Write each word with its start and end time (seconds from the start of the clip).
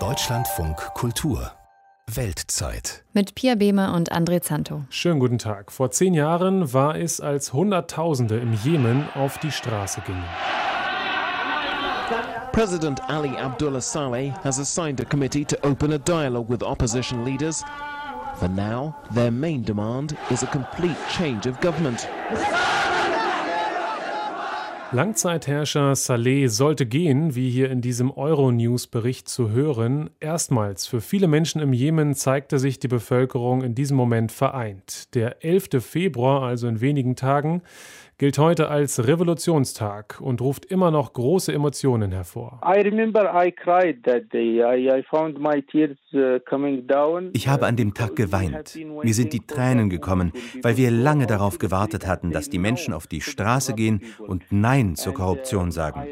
Deutschlandfunk 0.00 0.76
Kultur 0.94 1.52
Weltzeit. 2.12 3.04
Mit 3.12 3.36
Pia 3.36 3.54
Behmer 3.54 3.94
und 3.94 4.10
André 4.10 4.40
Zanto. 4.40 4.82
Schönen 4.90 5.20
guten 5.20 5.38
Tag. 5.38 5.70
Vor 5.70 5.92
zehn 5.92 6.12
Jahren 6.12 6.72
war 6.72 6.96
es, 6.96 7.20
als 7.20 7.52
Hunderttausende 7.52 8.40
im 8.40 8.52
Jemen 8.64 9.08
auf 9.14 9.38
die 9.38 9.52
Straße 9.52 10.00
gingen. 10.00 10.24
President 12.50 13.00
Ali 13.08 13.36
Abdullah 13.36 13.80
Saleh 13.80 14.32
has 14.42 14.58
assigned 14.58 15.00
a 15.00 15.04
committee 15.04 15.44
to 15.44 15.56
open 15.62 15.92
a 15.92 15.98
dialogue 15.98 16.50
with 16.50 16.64
opposition 16.64 17.24
leaders. 17.24 17.62
For 18.40 18.48
now, 18.48 18.96
their 19.14 19.30
main 19.30 19.62
demand 19.62 20.16
is 20.30 20.42
a 20.42 20.46
complete 20.46 20.96
change 21.16 21.46
of 21.46 21.60
government. 21.60 22.08
Langzeitherrscher 24.94 25.96
Saleh 25.96 26.46
sollte 26.46 26.86
gehen, 26.86 27.34
wie 27.34 27.50
hier 27.50 27.68
in 27.68 27.80
diesem 27.80 28.12
Euronews-Bericht 28.12 29.28
zu 29.28 29.50
hören. 29.50 30.08
Erstmals 30.20 30.86
für 30.86 31.00
viele 31.00 31.26
Menschen 31.26 31.60
im 31.60 31.72
Jemen 31.72 32.14
zeigte 32.14 32.60
sich 32.60 32.78
die 32.78 32.86
Bevölkerung 32.86 33.64
in 33.64 33.74
diesem 33.74 33.96
Moment 33.96 34.30
vereint. 34.30 35.12
Der 35.16 35.44
11. 35.44 35.82
Februar, 35.84 36.42
also 36.42 36.68
in 36.68 36.80
wenigen 36.80 37.16
Tagen, 37.16 37.62
gilt 38.18 38.38
heute 38.38 38.68
als 38.68 39.06
Revolutionstag 39.06 40.20
und 40.20 40.40
ruft 40.40 40.64
immer 40.66 40.90
noch 40.90 41.12
große 41.12 41.52
Emotionen 41.52 42.12
hervor. 42.12 42.60
Uh, 42.64 42.72
ich 47.32 47.48
habe 47.48 47.66
an 47.66 47.76
dem 47.76 47.94
Tag 47.94 48.16
geweint. 48.16 48.78
Mir 49.02 49.14
sind 49.14 49.32
die 49.32 49.46
Tränen 49.46 49.90
gekommen, 49.90 50.32
weil 50.62 50.76
wir 50.76 50.90
lange 50.90 51.26
darauf 51.26 51.58
gewartet 51.58 52.06
hatten, 52.06 52.30
dass 52.30 52.50
die 52.50 52.58
Menschen 52.58 52.94
auf 52.94 53.06
die 53.06 53.20
Straße 53.20 53.74
gehen 53.74 54.00
und 54.18 54.44
Nein 54.50 54.94
zur 54.96 55.14
Korruption 55.14 55.70
sagen. 55.70 56.04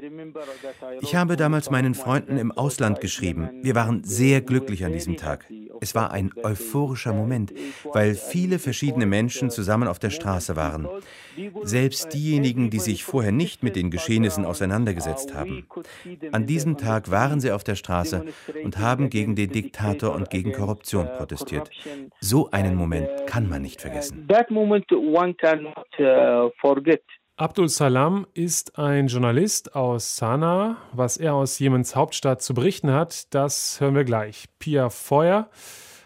Ich 1.00 1.14
habe 1.14 1.36
damals 1.36 1.70
meinen 1.70 1.94
Freunden 1.94 2.36
im 2.36 2.52
Ausland 2.52 3.00
geschrieben. 3.00 3.50
Wir 3.62 3.74
waren 3.74 4.02
sehr 4.04 4.40
glücklich 4.40 4.84
an 4.84 4.92
diesem 4.92 5.16
Tag. 5.16 5.46
Es 5.82 5.96
war 5.96 6.12
ein 6.12 6.30
euphorischer 6.44 7.12
Moment, 7.12 7.52
weil 7.92 8.14
viele 8.14 8.60
verschiedene 8.60 9.04
Menschen 9.04 9.50
zusammen 9.50 9.88
auf 9.88 9.98
der 9.98 10.10
Straße 10.10 10.54
waren. 10.54 10.86
Selbst 11.62 12.14
diejenigen, 12.14 12.70
die 12.70 12.78
sich 12.78 13.02
vorher 13.02 13.32
nicht 13.32 13.64
mit 13.64 13.74
den 13.74 13.90
Geschehnissen 13.90 14.44
auseinandergesetzt 14.44 15.34
haben. 15.34 15.66
An 16.30 16.46
diesem 16.46 16.76
Tag 16.78 17.10
waren 17.10 17.40
sie 17.40 17.50
auf 17.50 17.64
der 17.64 17.74
Straße 17.74 18.24
und 18.62 18.78
haben 18.78 19.10
gegen 19.10 19.34
den 19.34 19.50
Diktator 19.50 20.14
und 20.14 20.30
gegen 20.30 20.52
Korruption 20.52 21.08
protestiert. 21.18 21.68
So 22.20 22.48
einen 22.52 22.76
Moment 22.76 23.08
kann 23.26 23.48
man 23.48 23.62
nicht 23.62 23.80
vergessen. 23.80 24.28
Abdul 27.42 27.68
Salam 27.68 28.24
ist 28.34 28.78
ein 28.78 29.08
Journalist 29.08 29.74
aus 29.74 30.16
Sanaa. 30.16 30.76
Was 30.92 31.16
er 31.16 31.34
aus 31.34 31.58
Jemens 31.58 31.96
Hauptstadt 31.96 32.40
zu 32.40 32.54
berichten 32.54 32.92
hat, 32.92 33.34
das 33.34 33.80
hören 33.80 33.96
wir 33.96 34.04
gleich. 34.04 34.44
Pia 34.60 34.90
Feuer 34.90 35.48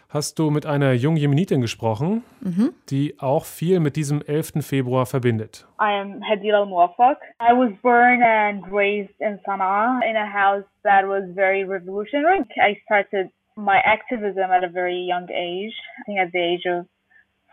hast 0.09 0.39
du 0.39 0.49
mit 0.49 0.65
einer 0.65 0.93
jungen 0.93 1.17
Jemenitin 1.17 1.61
gesprochen, 1.61 2.23
mhm. 2.41 2.73
die 2.89 3.19
auch 3.19 3.45
viel 3.45 3.79
mit 3.79 3.97
diesem 3.97 4.23
11. 4.23 4.65
Februar 4.65 5.05
verbindet. 5.05 5.67
I 5.79 6.01
am 6.01 6.23
Hadil 6.27 6.55
al-Muwafaq. 6.55 7.19
I 7.39 7.53
was 7.53 7.71
born 7.83 8.23
and 8.23 8.63
raised 8.73 9.13
in 9.19 9.37
Sana'a 9.45 10.01
in 10.09 10.15
a 10.15 10.25
house 10.25 10.65
that 10.81 11.05
was 11.05 11.21
very 11.35 11.63
revolutionary. 11.63 12.39
I 12.59 12.81
started 12.85 13.29
my 13.55 13.77
activism 13.85 14.49
at 14.49 14.63
a 14.63 14.69
very 14.69 15.05
young 15.05 15.29
age. 15.29 15.75
I 15.99 16.03
think 16.07 16.19
at 16.19 16.31
the 16.31 16.39
age 16.39 16.65
of 16.65 16.87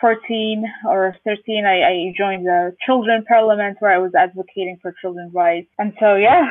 14 0.05 0.65
or 0.87 1.17
13, 1.25 1.65
I, 1.65 1.81
I 1.83 2.13
joined 2.15 2.45
the 2.45 2.77
children 2.85 3.25
parliament 3.27 3.79
where 3.81 3.91
I 3.91 3.97
was 3.97 4.13
advocating 4.15 4.79
for 4.83 4.93
children's 5.01 5.33
rights. 5.33 5.71
And 5.79 5.95
so, 5.99 6.17
yeah, 6.17 6.45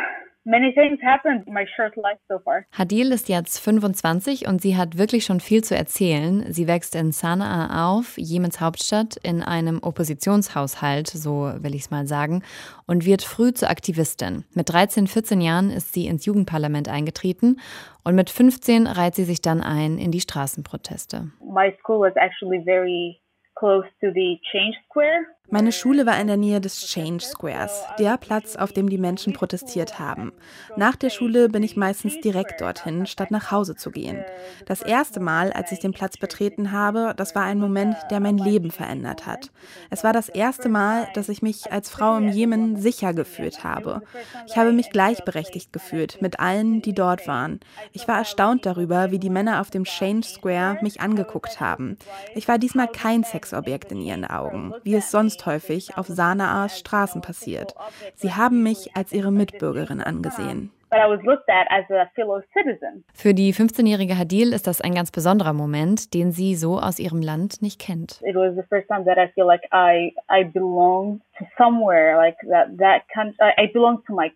Many 0.45 0.73
things 0.73 0.99
happened 1.01 1.47
in 1.47 1.53
my 1.53 1.65
short 1.73 1.95
life 1.95 2.19
so 2.27 2.37
far. 2.37 2.65
Hadil 2.77 3.13
ist 3.13 3.29
jetzt 3.29 3.59
25 3.59 4.45
und 4.45 4.61
sie 4.61 4.75
hat 4.75 4.97
wirklich 4.97 5.23
schon 5.23 5.39
viel 5.39 5.63
zu 5.63 5.73
erzählen. 5.73 6.51
Sie 6.51 6.67
wächst 6.67 6.95
in 6.95 7.13
Sanaa 7.13 7.89
auf, 7.89 8.17
Jemens 8.17 8.59
Hauptstadt, 8.59 9.15
in 9.23 9.41
einem 9.41 9.81
Oppositionshaushalt, 9.81 11.07
so 11.07 11.53
will 11.59 11.73
ich 11.75 11.83
es 11.83 11.91
mal 11.91 12.07
sagen, 12.07 12.43
und 12.87 13.05
wird 13.05 13.21
früh 13.21 13.53
zur 13.53 13.69
Aktivistin. 13.69 14.43
Mit 14.53 14.69
13, 14.69 15.07
14 15.07 15.39
Jahren 15.39 15.69
ist 15.69 15.93
sie 15.93 16.07
ins 16.07 16.25
Jugendparlament 16.25 16.89
eingetreten 16.89 17.61
und 18.03 18.15
mit 18.15 18.29
15 18.29 18.85
reiht 18.85 19.15
sie 19.15 19.23
sich 19.23 19.41
dann 19.41 19.61
ein 19.61 19.97
in 19.97 20.11
die 20.11 20.19
Straßenproteste. 20.19 21.31
My 21.39 21.73
school 21.79 22.01
was 22.01 22.17
actually 22.17 22.61
very 22.65 23.22
close 23.55 23.85
to 24.01 24.11
the 24.11 24.37
Change 24.51 24.75
Square. 24.89 25.27
Meine 25.49 25.71
Schule 25.71 26.07
war 26.07 26.19
in 26.19 26.25
der 26.25 26.37
Nähe 26.37 26.59
des 26.59 26.87
Change 26.87 27.23
Squares, 27.23 27.83
der 27.99 28.17
Platz, 28.17 28.55
auf 28.55 28.71
dem 28.71 28.89
die 28.89 28.97
Menschen 28.97 29.33
protestiert 29.33 29.99
haben. 29.99 30.31
Nach 30.77 30.95
der 30.95 31.11
Schule 31.11 31.47
bin 31.47 31.61
ich 31.61 31.77
meistens 31.77 32.19
direkt 32.21 32.59
dorthin, 32.61 33.05
statt 33.05 33.29
nach 33.29 33.51
Hause 33.51 33.75
zu 33.75 33.91
gehen. 33.91 34.23
Das 34.65 34.81
erste 34.81 35.19
Mal, 35.19 35.53
als 35.53 35.71
ich 35.71 35.77
den 35.77 35.91
Platz 35.91 36.17
betreten 36.17 36.71
habe, 36.71 37.13
das 37.17 37.35
war 37.35 37.43
ein 37.43 37.59
Moment, 37.59 37.95
der 38.09 38.19
mein 38.19 38.39
Leben 38.39 38.71
verändert 38.71 39.27
hat. 39.27 39.51
Es 39.91 40.03
war 40.03 40.11
das 40.11 40.27
erste 40.27 40.69
Mal, 40.69 41.07
dass 41.13 41.29
ich 41.29 41.43
mich 41.43 41.71
als 41.71 41.89
Frau 41.89 42.17
im 42.17 42.29
Jemen 42.29 42.75
sicher 42.77 43.13
gefühlt 43.13 43.63
habe. 43.63 44.01
Ich 44.47 44.57
habe 44.57 44.71
mich 44.71 44.89
gleichberechtigt 44.89 45.71
gefühlt 45.71 46.19
mit 46.19 46.39
allen, 46.39 46.81
die 46.81 46.95
dort 46.95 47.27
waren. 47.27 47.59
Ich 47.91 48.07
war 48.07 48.17
erstaunt 48.17 48.65
darüber, 48.65 49.11
wie 49.11 49.19
die 49.19 49.29
Männer 49.29 49.61
auf 49.61 49.69
dem 49.69 49.83
Change 49.83 50.25
Square 50.25 50.79
mich 50.81 50.99
angeguckt 50.99 51.59
haben. 51.59 51.97
Ich 52.33 52.47
war 52.47 52.57
diesmal 52.57 52.87
kein 52.87 53.23
Sexobjekt 53.23 53.91
in 53.91 54.01
ihren 54.01 54.25
Augen, 54.25 54.73
wie 54.83 54.95
es 54.95 55.11
sonst 55.11 55.32
häufig 55.45 55.97
auf 55.97 56.07
Sanaas 56.07 56.79
Straßen 56.79 57.21
passiert. 57.21 57.75
Sie 58.15 58.33
haben 58.33 58.63
mich 58.63 58.95
als 58.95 59.11
ihre 59.11 59.31
Mitbürgerin 59.31 60.01
angesehen. 60.01 60.71
Für 63.13 63.33
die 63.33 63.53
15-jährige 63.53 64.17
Hadil 64.17 64.53
ist 64.53 64.67
das 64.67 64.79
ein 64.79 64.93
ganz 64.93 65.09
besonderer 65.09 65.53
Moment, 65.53 66.13
den 66.13 66.31
sie 66.31 66.55
so 66.55 66.79
aus 66.79 66.99
ihrem 66.99 67.21
Land 67.21 67.61
nicht 67.61 67.79
kennt. 67.79 68.21
It 68.21 68.35
was 68.35 68.55
the 68.55 68.61
first 68.69 68.87
time 68.87 69.03
that 69.05 69.17
I 69.17 69.31
feel 69.33 69.45
like 69.45 69.63
I 69.73 70.13
I 70.29 70.43
belonged 70.43 71.21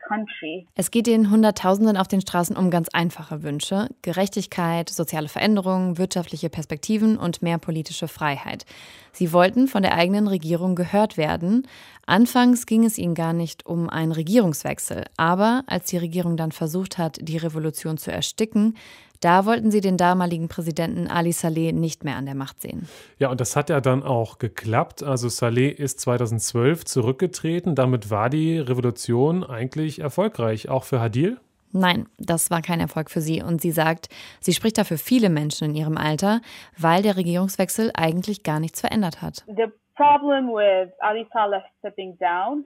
country. 0.08 0.68
Es 0.76 0.92
geht 0.92 1.08
den 1.08 1.30
Hunderttausenden 1.30 1.98
auf 1.98 2.08
den 2.08 2.22
Straßen 2.22 2.56
um 2.56 2.70
ganz 2.70 2.90
einfache 2.94 3.44
Wünsche: 3.44 3.90
Gerechtigkeit, 4.02 4.90
soziale 4.90 5.28
Veränderungen, 5.28 5.98
wirtschaftliche 5.98 6.50
Perspektiven 6.50 7.18
und 7.18 7.42
mehr 7.42 7.58
politische 7.58 8.08
Freiheit. 8.08 8.66
Sie 9.12 9.34
wollten 9.34 9.68
von 9.68 9.82
der 9.82 9.96
eigenen 9.96 10.28
Regierung 10.28 10.76
gehört 10.76 11.18
werden. 11.18 11.68
Anfangs 12.06 12.66
ging 12.66 12.86
es 12.86 12.98
ihnen 12.98 13.16
gar 13.16 13.34
nicht 13.34 13.66
um 13.66 13.90
einen 13.90 14.12
Regierungswechsel, 14.12 15.06
aber 15.18 15.64
als 15.68 15.88
die 15.88 15.98
Regierung 15.98 16.38
dann 16.38 16.52
versucht 16.52 16.98
hat, 16.98 17.18
die 17.22 17.38
Revolution 17.38 17.98
zu 17.98 18.12
ersticken, 18.12 18.76
da 19.20 19.46
wollten 19.46 19.72
sie 19.72 19.82
den 19.82 19.98
damaligen 19.98 20.48
Präsidenten 20.48 21.08
Ali 21.08 21.32
Saleh 21.32 21.72
nicht 21.72 22.04
mehr 22.04 22.16
an 22.16 22.26
der 22.26 22.36
Macht 22.36 22.62
sehen. 22.62 22.88
Ja, 23.20 23.30
und 23.30 23.42
das 23.42 23.56
hat 23.56 23.70
ja 23.70 23.82
dann 23.82 24.04
auch 24.04 24.38
geklappt. 24.38 25.04
Also 25.04 25.30
Saleh 25.30 25.70
ist 25.70 26.00
2012 26.02 26.86
zurückgetreten. 26.86 27.76
Damit 27.76 28.10
war 28.12 28.30
die 28.30 28.60
Revolution 28.60 29.44
eigentlich 29.44 30.00
erfolgreich, 30.00 30.70
auch 30.70 30.84
für 30.84 31.00
Hadil? 31.00 31.40
Nein, 31.74 32.08
das 32.18 32.50
war 32.50 32.62
kein 32.62 32.80
Erfolg 32.80 33.12
für 33.12 33.22
sie. 33.22 33.42
Und 33.42 33.62
sie 33.62 33.72
sagt, 33.72 34.08
sie 34.40 34.54
spricht 34.54 34.78
dafür 34.78 34.98
viele 34.98 35.30
Menschen 35.30 35.70
in 35.70 35.76
ihrem 35.76 35.98
Alter, 35.98 36.42
weil 36.78 37.04
der 37.04 37.18
Regierungswechsel 37.18 37.92
eigentlich 37.94 38.44
gar 38.44 38.60
nichts 38.60 38.82
verändert 38.82 39.22
hat. 39.22 39.44
The 39.48 39.66
problem 39.96 40.48
with 40.48 40.92
Ali 41.00 41.28
Saleh 41.34 41.62
stepping 41.80 42.18
down 42.20 42.66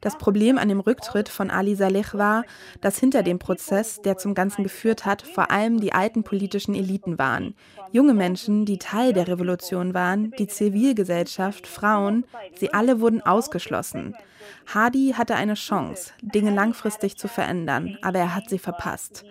das 0.00 0.16
Problem 0.18 0.58
an 0.58 0.68
dem 0.68 0.80
Rücktritt 0.80 1.28
von 1.28 1.50
Ali 1.50 1.74
Saleh 1.74 2.12
war, 2.12 2.44
dass 2.80 2.98
hinter 2.98 3.22
dem 3.22 3.38
Prozess, 3.38 4.00
der 4.00 4.16
zum 4.16 4.34
Ganzen 4.34 4.62
geführt 4.62 5.04
hat, 5.04 5.22
vor 5.22 5.50
allem 5.50 5.80
die 5.80 5.92
alten 5.92 6.22
politischen 6.22 6.74
Eliten 6.74 7.18
waren. 7.18 7.54
Junge 7.90 8.14
Menschen, 8.14 8.64
die 8.64 8.78
Teil 8.78 9.12
der 9.12 9.28
Revolution 9.28 9.94
waren, 9.94 10.30
die 10.38 10.46
Zivilgesellschaft, 10.46 11.66
Frauen, 11.66 12.26
sie 12.54 12.72
alle 12.72 13.00
wurden 13.00 13.20
ausgeschlossen. 13.20 14.14
Hadi 14.72 15.14
hatte 15.16 15.34
eine 15.34 15.54
Chance, 15.54 16.12
Dinge 16.20 16.50
langfristig 16.50 17.16
zu 17.16 17.28
verändern, 17.28 17.98
aber 18.02 18.18
er 18.18 18.34
hat 18.34 18.48
sie 18.48 18.58
verpasst. 18.58 19.24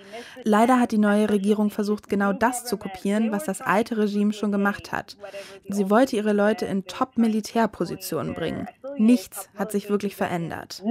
Leider 0.44 0.80
hat 0.80 0.92
die 0.92 0.98
neue 0.98 1.30
Regierung 1.30 1.70
versucht, 1.70 2.10
genau 2.10 2.34
das 2.34 2.66
zu 2.66 2.78
kopieren, 2.78 3.32
was 3.32 3.46
das 3.46 3.62
alte 3.62 3.98
Regime 3.98 4.34
schon 4.34 4.52
gemacht 4.52 4.92
hat. 4.92 5.18
Sie 5.70 5.90
wollte 5.90 6.16
ihre 6.16 6.34
Leute 6.34 6.66
in 6.66 6.86
Top-Militärpositionen 6.86 8.34
bringen. 8.34 8.68
Nichts 8.98 9.50
hat 9.56 9.72
sich 9.72 9.77
wirklich 9.90 10.16
verändert. 10.16 10.82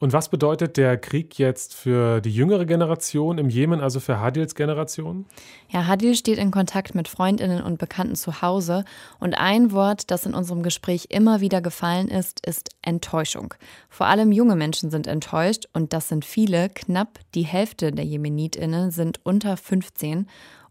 Und 0.00 0.12
was 0.12 0.28
bedeutet 0.28 0.76
der 0.76 0.98
Krieg 0.98 1.38
jetzt 1.38 1.74
für 1.74 2.20
die 2.20 2.30
jüngere 2.30 2.66
Generation 2.66 3.38
im 3.38 3.48
Jemen, 3.48 3.80
also 3.80 4.00
für 4.00 4.20
Hadils 4.20 4.54
Generation? 4.54 5.24
Ja, 5.70 5.86
Hadil 5.86 6.14
steht 6.14 6.36
in 6.36 6.50
Kontakt 6.50 6.94
mit 6.94 7.08
Freundinnen 7.08 7.62
und 7.62 7.78
Bekannten 7.78 8.16
zu 8.16 8.42
Hause. 8.42 8.84
Und 9.18 9.32
ein 9.32 9.72
Wort, 9.72 10.10
das 10.10 10.26
in 10.26 10.34
unserem 10.34 10.62
Gespräch 10.62 11.06
immer 11.08 11.40
wieder 11.40 11.62
gefallen 11.62 12.08
ist, 12.08 12.44
ist 12.44 12.76
Enttäuschung. 12.82 13.54
Vor 13.88 14.06
allem 14.06 14.30
junge 14.30 14.56
Menschen 14.56 14.90
sind 14.90 15.06
enttäuscht 15.06 15.66
und 15.72 15.94
das 15.94 16.08
sind 16.08 16.26
viele. 16.26 16.68
Knapp 16.68 17.20
die 17.34 17.46
Hälfte 17.46 17.90
der 17.90 18.04
Jemenitinnen 18.04 18.90
sind 18.90 19.20
unter 19.24 19.56
15. 19.56 20.26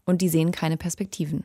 und 0.06 0.20
die 0.20 0.28
sehen 0.28 0.52
keine 0.52 0.76
Perspektiven. 0.76 1.44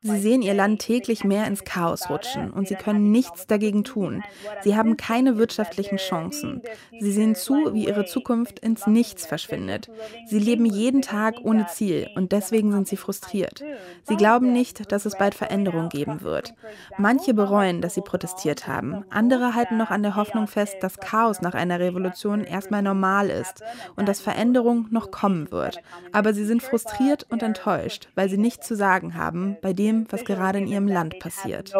Sie 0.00 0.18
sehen 0.18 0.42
ihr 0.42 0.54
Land 0.54 0.80
täglich 0.80 1.24
mehr 1.24 1.46
ins 1.46 1.64
Chaos 1.64 2.08
rutschen 2.08 2.50
und 2.50 2.68
sie 2.68 2.74
können 2.74 3.10
nichts 3.10 3.46
dagegen 3.46 3.84
tun. 3.84 4.22
Sie 4.62 4.76
haben 4.76 4.96
keine 4.96 5.36
wirtschaftlichen 5.36 5.98
Chancen. 5.98 6.62
Sie 6.98 7.12
sehen 7.12 7.34
zu, 7.34 7.74
wie 7.74 7.86
ihre 7.86 8.06
Zukunft 8.06 8.60
ins 8.60 8.86
Nichts 8.86 9.26
verschwindet. 9.26 9.90
Sie 10.26 10.38
leben 10.38 10.64
jeden 10.64 11.02
Tag 11.02 11.34
ohne 11.42 11.66
Ziel 11.66 12.08
und 12.14 12.32
deswegen 12.32 12.72
sind 12.72 12.88
sie 12.88 12.96
frustriert. 12.96 13.62
Sie 14.04 14.16
glauben 14.16 14.52
nicht, 14.52 14.90
dass 14.90 15.04
es 15.04 15.18
bald 15.18 15.34
Veränderung 15.34 15.90
geben 15.90 16.22
wird. 16.22 16.54
Manche 16.96 17.34
bereuen, 17.34 17.82
dass 17.82 17.94
sie 17.94 18.00
protestiert 18.00 18.66
haben. 18.66 19.04
Andere 19.10 19.54
halten 19.54 19.76
noch 19.76 19.90
an 19.90 20.02
der 20.02 20.16
Hoffnung 20.16 20.46
fest, 20.46 20.76
dass 20.80 20.98
Chaos 20.98 21.42
nach 21.42 21.54
einer 21.54 21.78
Revolution 21.78 22.44
erstmal 22.44 22.82
normal 22.82 23.28
ist 23.28 23.65
und 23.96 24.08
dass 24.08 24.20
Veränderung 24.20 24.86
noch 24.90 25.10
kommen 25.10 25.50
wird. 25.50 25.80
Aber 26.12 26.32
sie 26.32 26.44
sind 26.44 26.62
frustriert 26.62 27.26
und 27.30 27.42
enttäuscht, 27.42 28.08
weil 28.14 28.28
sie 28.28 28.38
nichts 28.38 28.66
zu 28.66 28.76
sagen 28.76 29.14
haben 29.14 29.56
bei 29.62 29.72
dem, 29.72 30.06
was 30.10 30.24
gerade 30.24 30.58
in 30.58 30.66
ihrem 30.66 30.88
Land 30.88 31.18
passiert. 31.18 31.74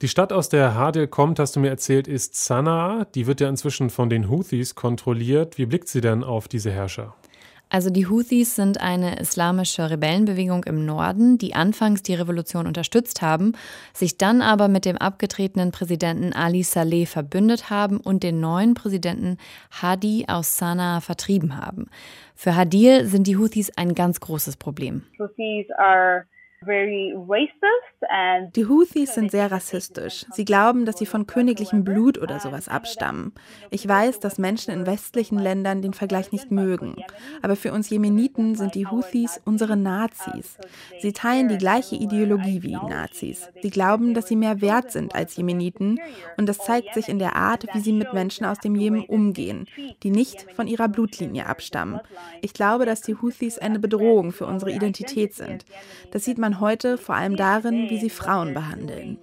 Die 0.00 0.08
Stadt, 0.08 0.32
aus 0.32 0.48
der 0.48 0.74
Hadil 0.74 1.06
kommt, 1.06 1.38
hast 1.38 1.56
du 1.56 1.60
mir 1.60 1.68
erzählt, 1.68 2.08
ist 2.08 2.34
Sanaa. 2.34 3.04
Die 3.14 3.26
wird 3.26 3.40
ja 3.40 3.48
inzwischen 3.48 3.90
von 3.90 4.08
den 4.08 4.30
Houthis 4.30 4.74
kontrolliert. 4.74 5.58
Wie 5.58 5.66
blickt 5.66 5.88
sie 5.88 6.00
denn 6.00 6.24
auf 6.24 6.48
diese 6.48 6.70
Herrscher? 6.70 7.14
Also 7.72 7.88
die 7.88 8.06
Houthis 8.06 8.54
sind 8.54 8.82
eine 8.82 9.18
islamische 9.18 9.88
Rebellenbewegung 9.88 10.64
im 10.64 10.84
Norden, 10.84 11.38
die 11.38 11.54
anfangs 11.54 12.02
die 12.02 12.12
Revolution 12.12 12.66
unterstützt 12.66 13.22
haben, 13.22 13.54
sich 13.94 14.18
dann 14.18 14.42
aber 14.42 14.68
mit 14.68 14.84
dem 14.84 14.98
abgetretenen 14.98 15.72
Präsidenten 15.72 16.34
Ali 16.34 16.64
Saleh 16.64 17.06
verbündet 17.06 17.70
haben 17.70 17.96
und 17.96 18.24
den 18.24 18.40
neuen 18.40 18.74
Präsidenten 18.74 19.38
Hadi 19.70 20.26
aus 20.28 20.58
Sanaa 20.58 21.00
vertrieben 21.00 21.56
haben. 21.56 21.86
Für 22.34 22.54
Hadil 22.56 23.06
sind 23.06 23.26
die 23.26 23.38
Houthis 23.38 23.72
ein 23.74 23.94
ganz 23.94 24.20
großes 24.20 24.58
Problem. 24.58 25.04
Houthis 25.18 25.70
are 25.78 26.26
die 28.56 28.66
Houthis 28.66 29.14
sind 29.14 29.30
sehr 29.30 29.50
rassistisch. 29.50 30.26
Sie 30.32 30.44
glauben, 30.44 30.84
dass 30.84 30.98
sie 30.98 31.06
von 31.06 31.26
königlichem 31.26 31.84
Blut 31.84 32.18
oder 32.18 32.40
sowas 32.40 32.68
abstammen. 32.68 33.32
Ich 33.70 33.86
weiß, 33.86 34.20
dass 34.20 34.38
Menschen 34.38 34.72
in 34.72 34.86
westlichen 34.86 35.38
Ländern 35.38 35.82
den 35.82 35.94
Vergleich 35.94 36.32
nicht 36.32 36.50
mögen. 36.50 36.96
Aber 37.42 37.56
für 37.56 37.72
uns 37.72 37.90
Jemeniten 37.90 38.54
sind 38.54 38.74
die 38.74 38.86
Houthis 38.86 39.40
unsere 39.44 39.76
Nazis. 39.76 40.58
Sie 41.00 41.12
teilen 41.12 41.48
die 41.48 41.58
gleiche 41.58 41.96
Ideologie 41.96 42.62
wie 42.62 42.68
die 42.68 42.86
Nazis. 42.86 43.48
Sie 43.62 43.70
glauben, 43.70 44.14
dass 44.14 44.28
sie 44.28 44.36
mehr 44.36 44.60
wert 44.60 44.90
sind 44.92 45.14
als 45.14 45.36
Jemeniten. 45.36 45.98
Und 46.36 46.48
das 46.48 46.58
zeigt 46.58 46.94
sich 46.94 47.08
in 47.08 47.18
der 47.18 47.36
Art, 47.36 47.66
wie 47.72 47.80
sie 47.80 47.92
mit 47.92 48.12
Menschen 48.12 48.46
aus 48.46 48.58
dem 48.58 48.74
Jemen 48.74 49.04
umgehen, 49.04 49.66
die 50.02 50.10
nicht 50.10 50.46
von 50.52 50.66
ihrer 50.66 50.88
Blutlinie 50.88 51.46
abstammen. 51.46 52.00
Ich 52.40 52.54
glaube, 52.54 52.86
dass 52.86 53.00
die 53.00 53.14
Houthis 53.14 53.58
eine 53.58 53.78
Bedrohung 53.78 54.32
für 54.32 54.46
unsere 54.46 54.72
Identität 54.72 55.34
sind. 55.34 55.64
Das 56.10 56.24
sieht 56.24 56.38
man 56.38 56.51
man 56.52 56.60
heute 56.60 56.98
vor 56.98 57.14
allem 57.14 57.36
darin, 57.36 57.88
wie 57.88 57.98
sie 57.98 58.10
Frauen 58.10 58.54
behandeln. 58.54 59.18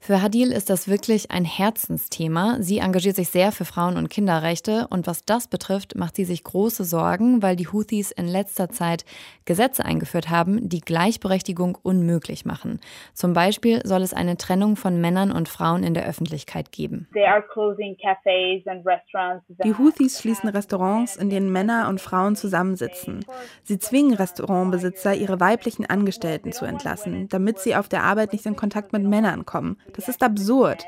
Für 0.00 0.22
Hadil 0.22 0.52
ist 0.52 0.70
das 0.70 0.88
wirklich 0.88 1.30
ein 1.30 1.44
Herzensthema. 1.44 2.56
Sie 2.60 2.78
engagiert 2.78 3.16
sich 3.16 3.28
sehr 3.28 3.52
für 3.52 3.64
Frauen- 3.64 3.96
und 3.96 4.08
Kinderrechte 4.08 4.86
und 4.90 5.06
was 5.06 5.24
das 5.24 5.48
betrifft, 5.48 5.96
macht 5.96 6.16
sie 6.16 6.24
sich 6.24 6.44
große 6.44 6.84
Sorgen, 6.84 7.42
weil 7.42 7.56
die 7.56 7.68
Houthis 7.68 8.10
in 8.10 8.26
letzter 8.26 8.70
Zeit 8.70 9.04
Gesetze 9.44 9.84
eingeführt 9.84 10.30
haben, 10.30 10.68
die 10.68 10.80
Gleichberechtigung 10.80 11.76
unmöglich 11.82 12.44
machen. 12.44 12.80
Zum 13.12 13.34
Beispiel 13.34 13.80
soll 13.84 14.02
es 14.02 14.14
eine 14.14 14.36
Trennung 14.36 14.76
von 14.76 15.00
Männern 15.00 15.30
und 15.32 15.48
Frauen 15.48 15.82
in 15.82 15.94
der 15.94 16.06
Öffentlichkeit 16.06 16.72
geben. 16.72 17.08
Die 19.64 19.74
Houthis 19.78 20.20
schließen 20.20 20.48
Restaurants, 20.48 21.16
in 21.16 21.30
denen 21.30 21.52
Männer 21.52 21.88
und 21.88 22.00
Frauen 22.00 22.36
zusammensitzen. 22.36 23.24
Sie 23.62 23.78
zwingen 23.78 24.14
Restaurants 24.14 24.53
Restaurantbesitzer 24.54 25.14
ihre 25.14 25.40
weiblichen 25.40 25.86
Angestellten 25.86 26.52
zu 26.52 26.64
entlassen, 26.64 27.28
damit 27.28 27.58
sie 27.58 27.74
auf 27.74 27.88
der 27.88 28.04
Arbeit 28.04 28.32
nicht 28.32 28.46
in 28.46 28.56
Kontakt 28.56 28.92
mit 28.92 29.02
Männern 29.02 29.44
kommen. 29.44 29.76
Das 29.94 30.08
ist 30.08 30.22
absurd. 30.22 30.84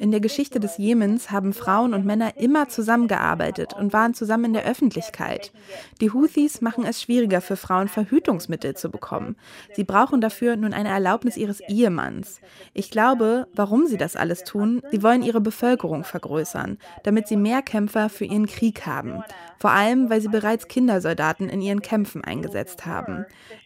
In 0.00 0.12
der 0.12 0.20
Geschichte 0.20 0.60
des 0.60 0.78
Jemens 0.78 1.30
haben 1.30 1.52
Frauen 1.52 1.92
und 1.92 2.06
Männer 2.06 2.38
immer 2.38 2.68
zusammengearbeitet 2.70 3.74
und 3.74 3.92
waren 3.92 4.14
zusammen 4.14 4.46
in 4.46 4.52
der 4.54 4.64
Öffentlichkeit. 4.64 5.52
Die 6.00 6.10
Houthis 6.10 6.62
machen 6.62 6.86
es 6.86 7.02
schwieriger 7.02 7.42
für 7.42 7.56
Frauen, 7.56 7.86
Verhütungsmittel 7.86 8.74
zu 8.74 8.90
bekommen. 8.90 9.36
Sie 9.74 9.84
brauchen 9.84 10.22
dafür 10.22 10.56
nun 10.56 10.72
eine 10.72 10.88
Erlaubnis 10.88 11.36
ihres 11.36 11.60
Ehemanns. 11.60 12.40
Ich 12.72 12.90
glaube, 12.90 13.46
warum 13.54 13.86
sie 13.86 13.98
das 13.98 14.16
alles 14.16 14.44
tun, 14.44 14.80
sie 14.90 15.02
wollen 15.02 15.22
ihre 15.22 15.42
Bevölkerung 15.42 16.04
vergrößern, 16.04 16.78
damit 17.02 17.28
sie 17.28 17.36
mehr 17.36 17.60
Kämpfer 17.60 18.08
für 18.08 18.24
ihren 18.24 18.46
Krieg 18.46 18.86
haben. 18.86 19.22
Vor 19.58 19.72
allem, 19.72 20.08
weil 20.08 20.22
sie 20.22 20.28
bereits 20.28 20.68
Kindersoldaten 20.68 21.50
in 21.50 21.60
ihren 21.60 21.82
Kämpfen 21.82 22.24
eingesetzt 22.24 22.86
haben. 22.86 22.99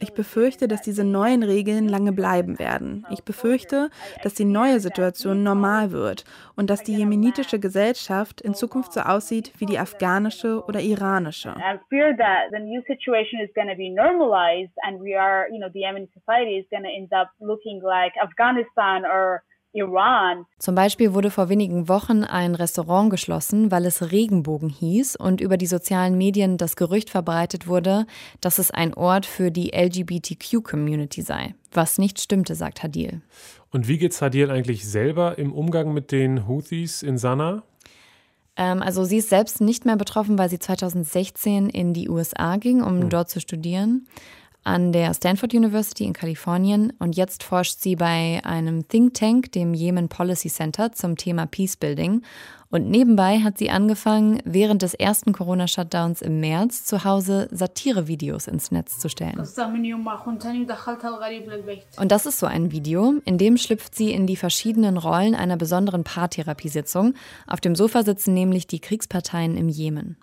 Ich 0.00 0.12
befürchte, 0.14 0.68
dass 0.68 0.82
diese 0.82 1.04
neuen 1.04 1.42
Regeln 1.42 1.88
lange 1.88 2.12
bleiben 2.12 2.58
werden. 2.58 3.06
Ich 3.10 3.24
befürchte, 3.24 3.90
dass 4.22 4.34
die 4.34 4.44
neue 4.44 4.80
Situation 4.80 5.42
normal 5.42 5.92
wird 5.92 6.24
und 6.56 6.70
dass 6.70 6.82
die 6.82 6.96
jemenitische 6.96 7.58
Gesellschaft 7.58 8.40
in 8.40 8.54
Zukunft 8.54 8.92
so 8.92 9.00
aussieht 9.00 9.52
wie 9.58 9.66
die 9.66 9.78
afghanische 9.78 10.64
oder 10.64 10.80
iranische. 10.80 11.54
Afghanistan 18.20 19.04
or. 19.04 19.42
Zum 20.58 20.76
Beispiel 20.76 21.14
wurde 21.14 21.30
vor 21.30 21.48
wenigen 21.48 21.88
Wochen 21.88 22.22
ein 22.22 22.54
Restaurant 22.54 23.10
geschlossen, 23.10 23.72
weil 23.72 23.84
es 23.86 24.12
Regenbogen 24.12 24.68
hieß 24.68 25.16
und 25.16 25.40
über 25.40 25.56
die 25.56 25.66
sozialen 25.66 26.16
Medien 26.16 26.56
das 26.58 26.76
Gerücht 26.76 27.10
verbreitet 27.10 27.66
wurde, 27.66 28.06
dass 28.40 28.58
es 28.58 28.70
ein 28.70 28.94
Ort 28.94 29.26
für 29.26 29.50
die 29.50 29.72
LGBTQ-Community 29.74 31.22
sei. 31.22 31.54
Was 31.72 31.98
nicht 31.98 32.20
stimmte, 32.20 32.54
sagt 32.54 32.84
Hadil. 32.84 33.20
Und 33.72 33.88
wie 33.88 33.98
geht's 33.98 34.22
Hadil 34.22 34.50
eigentlich 34.52 34.88
selber 34.88 35.38
im 35.38 35.52
Umgang 35.52 35.92
mit 35.92 36.12
den 36.12 36.46
Houthis 36.46 37.02
in 37.02 37.18
Sanaa? 37.18 37.64
Ähm, 38.56 38.80
also 38.80 39.02
sie 39.02 39.16
ist 39.16 39.28
selbst 39.28 39.60
nicht 39.60 39.84
mehr 39.84 39.96
betroffen, 39.96 40.38
weil 40.38 40.48
sie 40.48 40.60
2016 40.60 41.68
in 41.68 41.92
die 41.92 42.08
USA 42.08 42.56
ging, 42.56 42.80
um 42.80 43.00
hm. 43.00 43.08
dort 43.08 43.28
zu 43.28 43.40
studieren 43.40 44.06
an 44.64 44.92
der 44.92 45.14
Stanford 45.14 45.54
University 45.54 46.04
in 46.04 46.12
Kalifornien. 46.14 46.92
Und 46.98 47.16
jetzt 47.16 47.42
forscht 47.42 47.80
sie 47.80 47.96
bei 47.96 48.40
einem 48.44 48.88
Think 48.88 49.14
Tank, 49.14 49.52
dem 49.52 49.74
Yemen 49.74 50.08
Policy 50.08 50.48
Center, 50.48 50.92
zum 50.92 51.16
Thema 51.16 51.46
Peacebuilding 51.46 52.22
und 52.74 52.90
nebenbei 52.90 53.38
hat 53.38 53.56
sie 53.56 53.70
angefangen, 53.70 54.40
während 54.44 54.82
des 54.82 54.94
ersten 54.94 55.32
Corona-Shutdowns 55.32 56.20
im 56.22 56.40
März 56.40 56.84
zu 56.84 57.04
Hause 57.04 57.46
Satirevideos 57.52 58.48
ins 58.48 58.72
Netz 58.72 58.98
zu 58.98 59.08
stellen. 59.08 59.38
Und 61.96 62.10
das 62.10 62.26
ist 62.26 62.40
so 62.40 62.46
ein 62.46 62.72
Video, 62.72 63.14
in 63.24 63.38
dem 63.38 63.58
schlüpft 63.58 63.94
sie 63.94 64.12
in 64.12 64.26
die 64.26 64.34
verschiedenen 64.34 64.96
Rollen 64.96 65.36
einer 65.36 65.56
besonderen 65.56 66.02
Paartherapiesitzung. 66.02 67.14
Auf 67.46 67.60
dem 67.60 67.76
Sofa 67.76 68.02
sitzen 68.02 68.34
nämlich 68.34 68.66
die 68.66 68.80
Kriegsparteien 68.80 69.56
im 69.56 69.68
Jemen. 69.68 70.16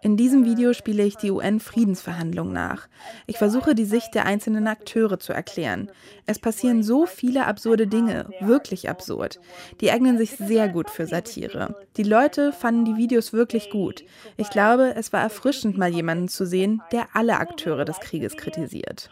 In 0.00 0.16
diesem 0.16 0.44
Video 0.46 0.72
spiele 0.72 1.02
ich 1.02 1.16
die 1.16 1.30
UN-Friedensverhandlungen 1.32 2.54
nach. 2.54 2.88
Ich 3.26 3.36
versuche, 3.36 3.74
die 3.74 3.84
Sicht 3.84 4.14
der 4.14 4.24
einzelnen 4.24 4.68
Akteure 4.68 5.18
zu 5.18 5.34
erklären. 5.34 5.90
Es 6.24 6.38
passieren 6.38 6.82
so 6.82 7.04
viele 7.04 7.46
absurde 7.46 7.86
Dinge, 7.86 8.30
wirklich 8.40 8.88
absurd 8.88 9.17
absurd. 9.18 9.40
Die 9.80 9.90
eignen 9.90 10.18
sich 10.18 10.30
sehr 10.30 10.68
gut 10.68 10.90
für 10.90 11.06
Satire. 11.06 11.74
Die 11.96 12.02
Leute 12.02 12.52
fanden 12.52 12.84
die 12.84 12.96
Videos 12.96 13.32
wirklich 13.32 13.70
gut. 13.70 14.04
Ich 14.36 14.50
glaube, 14.50 14.94
es 14.96 15.12
war 15.12 15.20
erfrischend, 15.20 15.78
mal 15.78 15.90
jemanden 15.90 16.28
zu 16.28 16.46
sehen, 16.46 16.82
der 16.92 17.08
alle 17.14 17.38
Akteure 17.38 17.84
des 17.84 18.00
Krieges 18.00 18.36
kritisiert. 18.36 19.08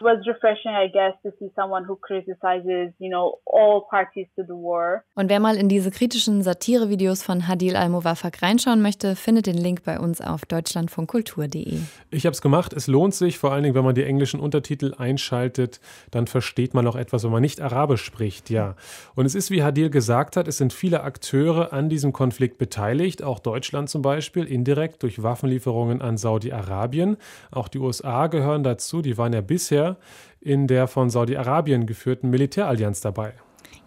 Und 5.15 5.29
wer 5.29 5.39
mal 5.39 5.55
in 5.57 5.69
diese 5.69 5.91
kritischen 5.91 6.41
Satirevideos 6.41 7.23
von 7.23 7.47
Hadil 7.47 7.75
Al-Muwafaq 7.75 8.41
reinschauen 8.41 8.81
möchte, 8.81 9.15
findet 9.15 9.47
den 9.47 9.57
Link 9.57 9.83
bei 9.83 9.99
uns 9.99 10.21
auf 10.21 10.45
deutschlandfunkkultur.de. 10.45 11.79
Ich 12.11 12.25
habe 12.25 12.33
es 12.33 12.41
gemacht. 12.41 12.73
Es 12.73 12.87
lohnt 12.87 13.13
sich, 13.13 13.37
vor 13.37 13.51
allen 13.51 13.63
Dingen, 13.63 13.75
wenn 13.75 13.83
man 13.83 13.95
die 13.95 14.03
englischen 14.03 14.39
Untertitel 14.39 14.93
einschaltet, 14.97 15.79
dann 16.11 16.27
versteht 16.27 16.73
man 16.73 16.87
auch 16.87 16.95
etwas, 16.95 17.23
wenn 17.23 17.31
man 17.31 17.41
nicht 17.41 17.61
Arabisch 17.61 18.03
spricht. 18.03 18.49
Ja. 18.49 18.75
Und 19.15 19.25
es 19.25 19.35
ist, 19.35 19.51
wie 19.51 19.63
Hadil 19.63 19.86
gesagt 19.89 20.37
hat, 20.37 20.47
es 20.47 20.57
sind 20.57 20.73
viele 20.73 21.03
Akteure 21.03 21.73
an 21.73 21.89
diesem 21.89 22.13
Konflikt 22.13 22.57
beteiligt, 22.57 23.23
auch 23.23 23.39
Deutschland 23.39 23.89
zum 23.89 24.01
Beispiel, 24.01 24.45
indirekt 24.45 25.03
durch 25.03 25.23
Waffenlieferungen 25.23 26.01
an 26.01 26.17
Saudi-Arabien. 26.17 27.17
Auch 27.51 27.67
die 27.67 27.79
USA 27.79 28.27
gehören 28.27 28.63
dazu, 28.63 29.01
die 29.01 29.17
waren 29.17 29.33
ja 29.33 29.41
bisher 29.41 29.97
in 30.41 30.67
der 30.67 30.87
von 30.87 31.09
Saudi-Arabien 31.09 31.85
geführten 31.85 32.29
Militärallianz 32.29 33.01
dabei. 33.01 33.33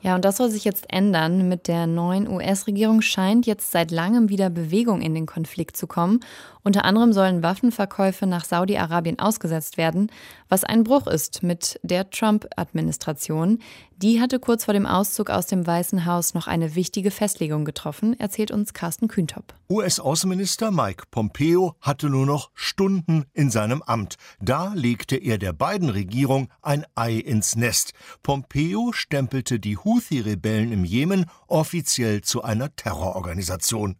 Ja, 0.02 0.14
und 0.14 0.24
das 0.24 0.38
soll 0.38 0.48
sich 0.48 0.64
jetzt 0.64 0.86
ändern. 0.90 1.48
Mit 1.48 1.68
der 1.68 1.86
neuen 1.86 2.26
US-Regierung 2.26 3.02
scheint 3.02 3.44
jetzt 3.46 3.70
seit 3.70 3.90
langem 3.90 4.30
wieder 4.30 4.48
Bewegung 4.48 5.02
in 5.02 5.14
den 5.14 5.26
Konflikt 5.26 5.76
zu 5.76 5.86
kommen. 5.86 6.20
Unter 6.62 6.84
anderem 6.84 7.12
sollen 7.12 7.42
Waffenverkäufe 7.42 8.26
nach 8.26 8.44
Saudi-Arabien 8.44 9.18
ausgesetzt 9.18 9.76
werden, 9.76 10.10
was 10.48 10.64
ein 10.64 10.84
Bruch 10.84 11.06
ist 11.06 11.42
mit 11.42 11.80
der 11.82 12.10
Trump-Administration. 12.10 13.58
Die 13.96 14.20
hatte 14.20 14.38
kurz 14.38 14.64
vor 14.64 14.74
dem 14.74 14.86
Auszug 14.86 15.30
aus 15.30 15.46
dem 15.46 15.66
Weißen 15.66 16.06
Haus 16.06 16.34
noch 16.34 16.46
eine 16.46 16.74
wichtige 16.74 17.10
Festlegung 17.10 17.64
getroffen, 17.64 18.18
erzählt 18.18 18.50
uns 18.50 18.72
Carsten 18.72 19.08
Kühntop. 19.08 19.54
US-Außenminister 19.70 20.70
Mike 20.70 21.04
Pompeo 21.10 21.74
hatte 21.80 22.08
nur 22.08 22.26
noch 22.26 22.50
Stunden 22.54 23.24
in 23.32 23.50
seinem 23.50 23.82
Amt. 23.82 24.16
Da 24.40 24.72
legte 24.74 25.16
er 25.16 25.38
der 25.38 25.52
beiden 25.52 25.90
Regierung 25.90 26.48
ein 26.62 26.84
Ei 26.94 27.14
ins 27.14 27.56
Nest. 27.56 27.92
Pompeo 28.22 28.92
stempelte 28.92 29.60
die 29.60 29.76
Houthi-Rebellen 29.76 30.72
im 30.72 30.84
Jemen 30.84 31.26
offiziell 31.46 32.22
zu 32.22 32.42
einer 32.42 32.74
Terrororganisation. 32.74 33.96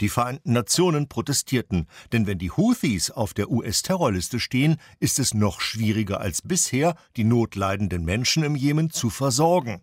Die 0.00 0.08
Vereinten 0.08 0.52
Nationen 0.52 1.08
protestierten, 1.08 1.86
denn 2.12 2.26
wenn 2.26 2.38
die 2.38 2.50
Houthis 2.50 3.10
auf 3.10 3.34
der 3.34 3.50
US-Terrorliste 3.50 4.40
stehen, 4.40 4.76
ist 5.00 5.18
es 5.18 5.34
noch 5.34 5.60
schwieriger 5.60 6.20
als 6.20 6.42
bisher, 6.42 6.94
die 7.16 7.24
notleidenden 7.24 8.04
Menschen 8.04 8.42
im 8.42 8.56
Jemen 8.56 8.90
zu 8.90 9.10
versorgen. 9.10 9.82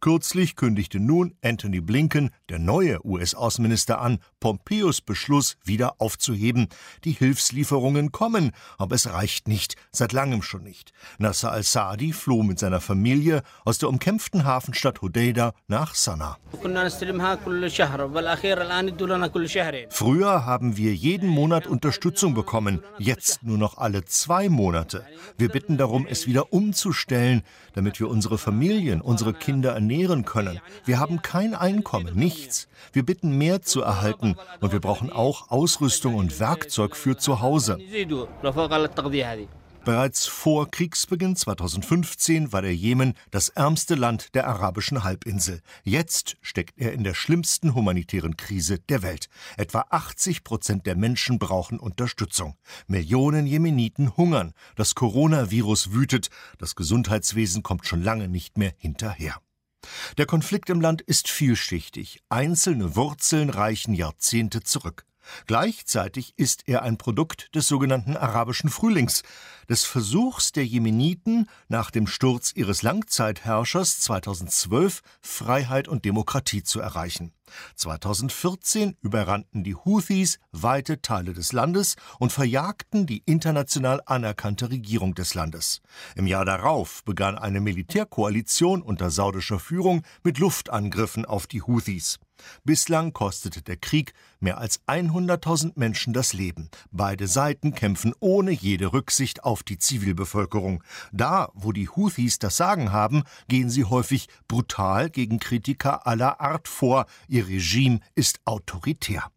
Kürzlich 0.00 0.56
kündigte 0.56 1.00
nun 1.00 1.34
Anthony 1.42 1.80
Blinken, 1.80 2.30
der 2.48 2.58
neue 2.58 3.04
US-Außenminister, 3.04 4.00
an, 4.00 4.18
Pompeos 4.40 5.00
Beschluss 5.00 5.56
wieder 5.64 6.00
aufzuheben. 6.00 6.68
Die 7.04 7.12
Hilfslieferungen 7.12 8.12
kommen, 8.12 8.52
aber 8.78 8.94
es 8.94 9.12
reicht 9.12 9.48
nicht, 9.48 9.76
seit 9.92 10.12
langem 10.12 10.42
schon 10.42 10.62
nicht. 10.62 10.92
Nasser 11.18 11.52
al-Saadi 11.52 12.12
floh 12.12 12.42
mit 12.42 12.58
seiner 12.58 12.80
Familie 12.80 13.42
aus 13.64 13.78
der 13.78 13.88
umkämpften 13.88 14.44
Hafenstadt 14.44 15.02
Hodeida 15.02 15.52
nach 15.68 15.94
Sanaa. 15.94 16.38
Früher 19.90 20.46
haben 20.46 20.76
wir 20.76 20.94
jeden 20.94 21.28
Monat 21.28 21.66
Unterstützung 21.66 22.34
bekommen, 22.34 22.82
jetzt 22.98 23.42
nur 23.42 23.58
noch 23.58 23.78
alle 23.78 24.04
zwei 24.04 24.48
Monate. 24.48 25.04
Wir 25.38 25.48
bitten 25.48 25.76
darum, 25.78 26.06
es 26.08 26.26
wieder 26.26 26.52
umzustellen, 26.52 27.42
damit 27.74 28.00
wir 28.00 28.08
unsere 28.08 28.38
Familien, 28.38 29.00
unsere 29.00 29.32
Kinder 29.32 29.69
Kinder 29.70 29.74
ernähren 29.74 30.24
können. 30.24 30.60
Wir 30.84 30.98
haben 30.98 31.22
kein 31.22 31.54
Einkommen, 31.54 32.14
nichts. 32.14 32.68
Wir 32.92 33.04
bitten 33.04 33.38
mehr 33.38 33.62
zu 33.62 33.82
erhalten 33.82 34.36
und 34.60 34.72
wir 34.72 34.80
brauchen 34.80 35.10
auch 35.10 35.50
Ausrüstung 35.50 36.14
und 36.14 36.40
Werkzeug 36.40 36.96
für 36.96 37.16
zu 37.16 37.40
Hause. 37.40 37.78
Bereits 39.82 40.26
vor 40.26 40.70
Kriegsbeginn 40.70 41.36
2015 41.36 42.52
war 42.52 42.60
der 42.60 42.74
Jemen 42.74 43.14
das 43.30 43.48
ärmste 43.48 43.94
Land 43.94 44.34
der 44.34 44.46
arabischen 44.46 45.04
Halbinsel. 45.04 45.62
Jetzt 45.84 46.36
steckt 46.42 46.78
er 46.78 46.92
in 46.92 47.02
der 47.02 47.14
schlimmsten 47.14 47.74
humanitären 47.74 48.36
Krise 48.36 48.78
der 48.78 49.02
Welt. 49.02 49.28
Etwa 49.56 49.86
80 49.88 50.44
Prozent 50.44 50.84
der 50.84 50.96
Menschen 50.96 51.38
brauchen 51.38 51.80
Unterstützung. 51.80 52.56
Millionen 52.88 53.46
Jemeniten 53.46 54.18
hungern. 54.18 54.52
Das 54.76 54.94
Coronavirus 54.94 55.92
wütet. 55.92 56.28
Das 56.58 56.74
Gesundheitswesen 56.74 57.62
kommt 57.62 57.86
schon 57.86 58.02
lange 58.02 58.28
nicht 58.28 58.58
mehr 58.58 58.74
hinterher. 58.76 59.40
Der 60.18 60.26
Konflikt 60.26 60.70
im 60.70 60.80
Land 60.80 61.00
ist 61.02 61.28
vielschichtig. 61.28 62.20
Einzelne 62.28 62.96
Wurzeln 62.96 63.50
reichen 63.50 63.94
Jahrzehnte 63.94 64.62
zurück. 64.62 65.04
Gleichzeitig 65.46 66.34
ist 66.36 66.62
er 66.66 66.82
ein 66.82 66.98
Produkt 66.98 67.54
des 67.54 67.68
sogenannten 67.68 68.16
arabischen 68.16 68.70
Frühlings, 68.70 69.22
des 69.68 69.84
Versuchs 69.84 70.52
der 70.52 70.66
Jemeniten, 70.66 71.48
nach 71.68 71.90
dem 71.90 72.06
Sturz 72.06 72.52
ihres 72.54 72.82
Langzeitherrschers 72.82 74.00
2012 74.00 75.00
Freiheit 75.20 75.88
und 75.88 76.04
Demokratie 76.04 76.62
zu 76.62 76.80
erreichen. 76.80 77.32
2014 77.76 78.96
überrannten 79.00 79.64
die 79.64 79.74
Houthis 79.74 80.38
weite 80.52 81.02
Teile 81.02 81.34
des 81.34 81.52
Landes 81.52 81.96
und 82.18 82.32
verjagten 82.32 83.06
die 83.06 83.22
international 83.26 84.00
anerkannte 84.06 84.70
Regierung 84.70 85.14
des 85.14 85.34
Landes. 85.34 85.80
Im 86.14 86.26
Jahr 86.26 86.44
darauf 86.44 87.04
begann 87.04 87.38
eine 87.38 87.60
Militärkoalition 87.60 88.82
unter 88.82 89.10
saudischer 89.10 89.58
Führung 89.58 90.02
mit 90.22 90.38
Luftangriffen 90.38 91.24
auf 91.24 91.46
die 91.46 91.62
Houthis. 91.62 92.18
Bislang 92.64 93.12
kostete 93.12 93.62
der 93.62 93.76
Krieg 93.76 94.12
mehr 94.40 94.58
als 94.58 94.80
100.000 94.86 95.72
Menschen 95.76 96.12
das 96.12 96.32
Leben. 96.32 96.70
Beide 96.90 97.26
Seiten 97.26 97.74
kämpfen 97.74 98.14
ohne 98.20 98.50
jede 98.50 98.92
Rücksicht 98.92 99.44
auf 99.44 99.62
die 99.62 99.78
Zivilbevölkerung. 99.78 100.82
Da, 101.12 101.50
wo 101.54 101.72
die 101.72 101.88
Houthis 101.88 102.38
das 102.38 102.56
Sagen 102.56 102.92
haben, 102.92 103.24
gehen 103.48 103.70
sie 103.70 103.84
häufig 103.84 104.28
brutal 104.48 105.10
gegen 105.10 105.38
Kritiker 105.38 106.06
aller 106.06 106.40
Art 106.40 106.68
vor. 106.68 107.06
Ihr 107.28 107.48
Regime 107.48 108.00
ist 108.14 108.40
autoritär. 108.44 109.30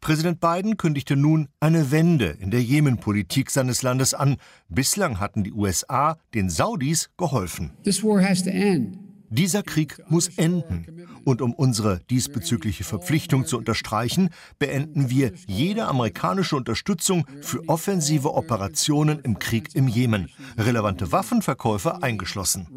Präsident 0.00 0.40
Biden 0.40 0.76
kündigte 0.76 1.16
nun 1.16 1.48
eine 1.60 1.90
Wende 1.90 2.36
in 2.40 2.50
der 2.50 2.62
Jemenpolitik 2.62 3.50
seines 3.50 3.82
Landes 3.82 4.14
an. 4.14 4.36
Bislang 4.68 5.20
hatten 5.20 5.44
die 5.44 5.52
USA 5.52 6.18
den 6.34 6.50
Saudis 6.50 7.10
geholfen. 7.16 7.72
This 7.84 8.02
war 8.02 8.22
has 8.22 8.42
to 8.42 8.50
end. 8.50 8.98
Dieser 9.32 9.62
Krieg 9.62 9.98
muss 10.08 10.28
enden. 10.36 11.08
Und 11.24 11.40
um 11.40 11.54
unsere 11.54 12.00
diesbezügliche 12.10 12.84
Verpflichtung 12.84 13.46
zu 13.46 13.56
unterstreichen, 13.56 14.28
beenden 14.58 15.08
wir 15.08 15.32
jede 15.46 15.86
amerikanische 15.86 16.54
Unterstützung 16.54 17.24
für 17.40 17.66
offensive 17.66 18.34
Operationen 18.34 19.20
im 19.20 19.38
Krieg 19.38 19.74
im 19.74 19.88
Jemen, 19.88 20.28
relevante 20.58 21.12
Waffenverkäufe 21.12 22.02
eingeschlossen. 22.02 22.68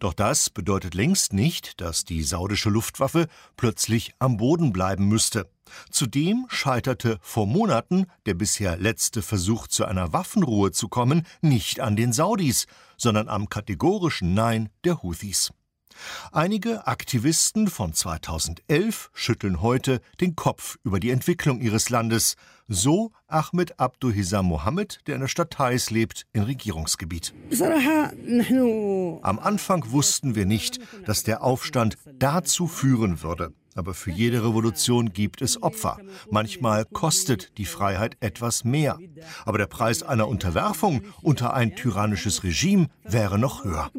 Doch 0.00 0.14
das 0.14 0.48
bedeutet 0.48 0.94
längst 0.94 1.34
nicht, 1.34 1.80
dass 1.82 2.06
die 2.06 2.22
saudische 2.22 2.70
Luftwaffe 2.70 3.28
plötzlich 3.58 4.14
am 4.18 4.38
Boden 4.38 4.72
bleiben 4.72 5.06
müsste. 5.06 5.50
Zudem 5.90 6.46
scheiterte 6.48 7.18
vor 7.20 7.46
Monaten 7.46 8.06
der 8.24 8.32
bisher 8.32 8.78
letzte 8.78 9.20
Versuch 9.20 9.68
zu 9.68 9.84
einer 9.84 10.14
Waffenruhe 10.14 10.72
zu 10.72 10.88
kommen 10.88 11.26
nicht 11.42 11.80
an 11.80 11.96
den 11.96 12.14
Saudis, 12.14 12.66
sondern 12.96 13.28
am 13.28 13.50
kategorischen 13.50 14.32
Nein 14.32 14.70
der 14.84 15.02
Houthis. 15.02 15.52
Einige 16.32 16.86
Aktivisten 16.86 17.68
von 17.68 17.92
2011 17.92 19.10
schütteln 19.12 19.60
heute 19.60 20.00
den 20.20 20.34
Kopf 20.34 20.78
über 20.82 20.98
die 20.98 21.10
Entwicklung 21.10 21.60
ihres 21.60 21.90
Landes, 21.90 22.36
so 22.70 23.10
Ahmed 23.26 23.78
Abduhizam 23.78 24.46
Mohammed, 24.46 25.00
der 25.06 25.16
in 25.16 25.20
der 25.20 25.28
Stadt 25.28 25.50
Thais 25.50 25.90
lebt, 25.90 26.24
im 26.32 26.44
Regierungsgebiet. 26.44 27.34
Am 29.22 29.38
Anfang 29.40 29.90
wussten 29.90 30.34
wir 30.36 30.46
nicht, 30.46 30.78
dass 31.04 31.24
der 31.24 31.42
Aufstand 31.42 31.98
dazu 32.18 32.68
führen 32.68 33.22
würde. 33.22 33.52
Aber 33.74 33.94
für 33.94 34.10
jede 34.10 34.44
Revolution 34.44 35.12
gibt 35.12 35.42
es 35.42 35.62
Opfer. 35.62 35.98
Manchmal 36.30 36.84
kostet 36.84 37.56
die 37.58 37.64
Freiheit 37.64 38.16
etwas 38.20 38.64
mehr. 38.64 38.98
Aber 39.44 39.58
der 39.58 39.66
Preis 39.66 40.02
einer 40.02 40.28
Unterwerfung 40.28 41.02
unter 41.22 41.54
ein 41.54 41.76
tyrannisches 41.76 42.42
Regime 42.42 42.88
wäre 43.04 43.38
noch 43.38 43.64
höher. 43.64 43.90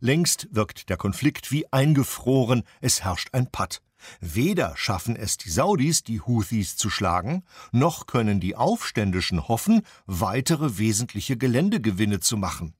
Längst 0.00 0.48
wirkt 0.50 0.88
der 0.88 0.96
Konflikt 0.96 1.52
wie 1.52 1.70
eingefroren, 1.72 2.62
es 2.80 3.02
herrscht 3.02 3.30
ein 3.32 3.50
Patt. 3.50 3.80
Weder 4.20 4.74
schaffen 4.76 5.16
es 5.16 5.36
die 5.36 5.50
Saudis, 5.50 6.02
die 6.02 6.20
Houthis 6.20 6.76
zu 6.76 6.90
schlagen, 6.90 7.42
noch 7.72 8.06
können 8.06 8.40
die 8.40 8.56
Aufständischen 8.56 9.48
hoffen, 9.48 9.82
weitere 10.06 10.78
wesentliche 10.78 11.36
Geländegewinne 11.36 12.20
zu 12.20 12.36
machen. 12.36 12.74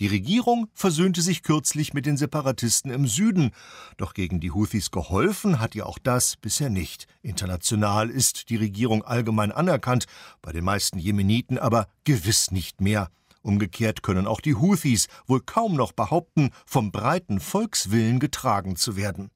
Die 0.00 0.06
Regierung 0.06 0.68
versöhnte 0.74 1.22
sich 1.22 1.42
kürzlich 1.42 1.94
mit 1.94 2.06
den 2.06 2.16
Separatisten 2.16 2.90
im 2.90 3.06
Süden, 3.06 3.50
doch 3.96 4.14
gegen 4.14 4.40
die 4.40 4.50
Houthis 4.50 4.90
geholfen 4.90 5.60
hat 5.60 5.74
ihr 5.74 5.86
auch 5.86 5.98
das 5.98 6.36
bisher 6.36 6.70
nicht. 6.70 7.06
International 7.22 8.10
ist 8.10 8.50
die 8.50 8.56
Regierung 8.56 9.02
allgemein 9.02 9.52
anerkannt, 9.52 10.06
bei 10.40 10.52
den 10.52 10.64
meisten 10.64 10.98
Jemeniten 10.98 11.58
aber 11.58 11.86
gewiss 12.04 12.50
nicht 12.50 12.80
mehr. 12.80 13.08
Umgekehrt 13.42 14.02
können 14.02 14.26
auch 14.26 14.40
die 14.40 14.54
Houthis 14.54 15.08
wohl 15.26 15.40
kaum 15.40 15.74
noch 15.74 15.92
behaupten, 15.92 16.50
vom 16.64 16.92
breiten 16.92 17.40
Volkswillen 17.40 18.20
getragen 18.20 18.76
zu 18.76 18.96
werden. 18.96 19.30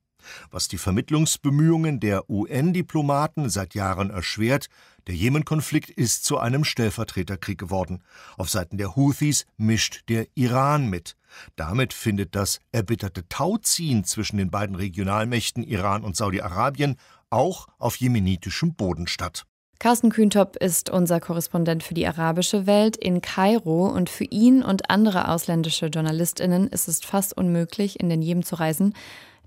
Was 0.50 0.68
die 0.68 0.78
Vermittlungsbemühungen 0.78 2.00
der 2.00 2.28
UN-Diplomaten 2.30 3.48
seit 3.50 3.74
Jahren 3.74 4.10
erschwert, 4.10 4.68
der 5.06 5.14
Jemen-Konflikt 5.14 5.90
ist 5.90 6.24
zu 6.24 6.38
einem 6.38 6.64
Stellvertreterkrieg 6.64 7.58
geworden. 7.58 8.02
Auf 8.36 8.50
Seiten 8.50 8.76
der 8.76 8.96
Houthis 8.96 9.46
mischt 9.56 10.08
der 10.08 10.26
Iran 10.34 10.90
mit. 10.90 11.16
Damit 11.54 11.92
findet 11.92 12.34
das 12.34 12.60
erbitterte 12.72 13.28
Tauziehen 13.28 14.04
zwischen 14.04 14.38
den 14.38 14.50
beiden 14.50 14.74
Regionalmächten 14.74 15.62
Iran 15.62 16.02
und 16.02 16.16
Saudi-Arabien 16.16 16.96
auch 17.30 17.66
auf 17.78 17.96
jemenitischem 17.96 18.74
Boden 18.74 19.06
statt. 19.06 19.46
Carsten 19.78 20.08
Kühntop 20.08 20.56
ist 20.56 20.88
unser 20.88 21.20
Korrespondent 21.20 21.82
für 21.82 21.92
die 21.92 22.06
arabische 22.06 22.66
Welt 22.66 22.96
in 22.96 23.20
Kairo 23.20 23.86
und 23.88 24.08
für 24.08 24.24
ihn 24.24 24.62
und 24.62 24.88
andere 24.88 25.28
ausländische 25.28 25.86
Journalistinnen 25.86 26.68
ist 26.68 26.88
es 26.88 27.00
fast 27.00 27.36
unmöglich, 27.36 28.00
in 28.00 28.08
den 28.08 28.22
Jemen 28.22 28.42
zu 28.42 28.54
reisen, 28.54 28.94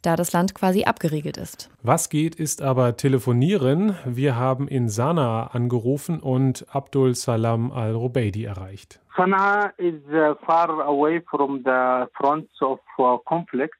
da 0.02 0.16
das 0.16 0.32
Land 0.34 0.54
quasi 0.54 0.84
abgeriegelt 0.84 1.38
ist. 1.38 1.70
Was 1.84 2.10
geht, 2.10 2.36
ist 2.36 2.62
aber 2.62 2.98
telefonieren. 2.98 3.96
Wir 4.06 4.36
haben 4.36 4.68
in 4.68 4.90
Sanaa 4.90 5.48
angerufen 5.48 6.20
und 6.20 6.66
Abdul 6.70 7.16
Salam 7.16 7.72
al-Rubeidi 7.72 8.46
erreicht. 8.46 9.00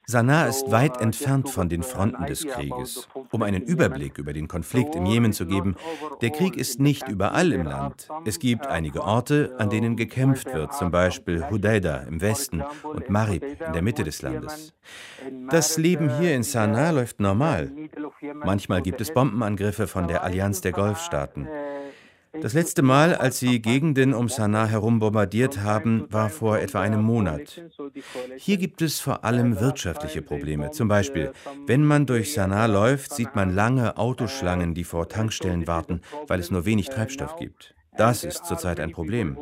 Sanaa 0.06 0.44
ist 0.46 0.70
weit 0.70 1.00
entfernt 1.00 1.48
von 1.48 1.70
den 1.70 1.82
Fronten 1.82 2.26
des 2.26 2.46
Krieges. 2.46 3.08
Um 3.30 3.42
einen 3.42 3.62
Überblick 3.62 4.18
über 4.18 4.34
den 4.34 4.48
Konflikt 4.48 4.94
im 4.96 5.06
Jemen 5.06 5.32
zu 5.32 5.46
geben, 5.46 5.76
der 6.20 6.28
Krieg 6.28 6.56
ist 6.58 6.78
nicht 6.78 7.08
überall 7.08 7.52
im 7.52 7.64
Land. 7.64 8.08
Es 8.26 8.38
gibt 8.38 8.66
einige 8.66 9.02
Orte, 9.02 9.54
an 9.58 9.70
denen 9.70 9.96
gekämpft 9.96 10.52
wird, 10.52 10.74
zum 10.74 10.90
Beispiel 10.90 11.48
Hudaida 11.48 12.02
im 12.08 12.20
Westen 12.20 12.62
und 12.82 13.08
Marib 13.08 13.42
in 13.42 13.72
der 13.72 13.82
Mitte 13.82 14.04
des 14.04 14.20
Landes. 14.20 14.74
Das 15.50 15.78
Leben 15.78 16.18
hier 16.18 16.34
in 16.34 16.42
Sanaa 16.42 16.90
läuft 16.90 17.18
normal. 17.18 17.72
Manchmal 18.34 18.82
gibt 18.82 19.00
es 19.00 19.14
Bombenangriffe 19.14 19.86
von 19.86 20.06
der 20.06 20.22
Allianz 20.22 20.60
der 20.60 20.72
Golfstaaten. 20.72 21.48
Das 22.32 22.54
letzte 22.54 22.82
Mal, 22.82 23.14
als 23.14 23.40
sie 23.40 23.60
Gegenden 23.60 24.14
um 24.14 24.28
Sanaa 24.28 24.66
herum 24.66 25.00
bombardiert 25.00 25.62
haben, 25.62 26.06
war 26.10 26.30
vor 26.30 26.58
etwa 26.58 26.80
einem 26.80 27.02
Monat. 27.02 27.60
Hier 28.36 28.56
gibt 28.56 28.82
es 28.82 29.00
vor 29.00 29.24
allem 29.24 29.60
wirtschaftliche 29.60 30.22
Probleme. 30.22 30.70
Zum 30.70 30.88
Beispiel, 30.88 31.32
wenn 31.66 31.84
man 31.84 32.06
durch 32.06 32.32
Sanaa 32.32 32.66
läuft, 32.66 33.12
sieht 33.12 33.34
man 33.34 33.54
lange 33.54 33.96
Autoschlangen, 33.98 34.74
die 34.74 34.84
vor 34.84 35.08
Tankstellen 35.08 35.66
warten, 35.66 36.00
weil 36.28 36.38
es 36.38 36.50
nur 36.50 36.64
wenig 36.64 36.88
Treibstoff 36.88 37.36
gibt. 37.36 37.74
Das 37.96 38.24
ist 38.24 38.46
zurzeit 38.46 38.80
ein 38.80 38.92
Problem. 38.92 39.36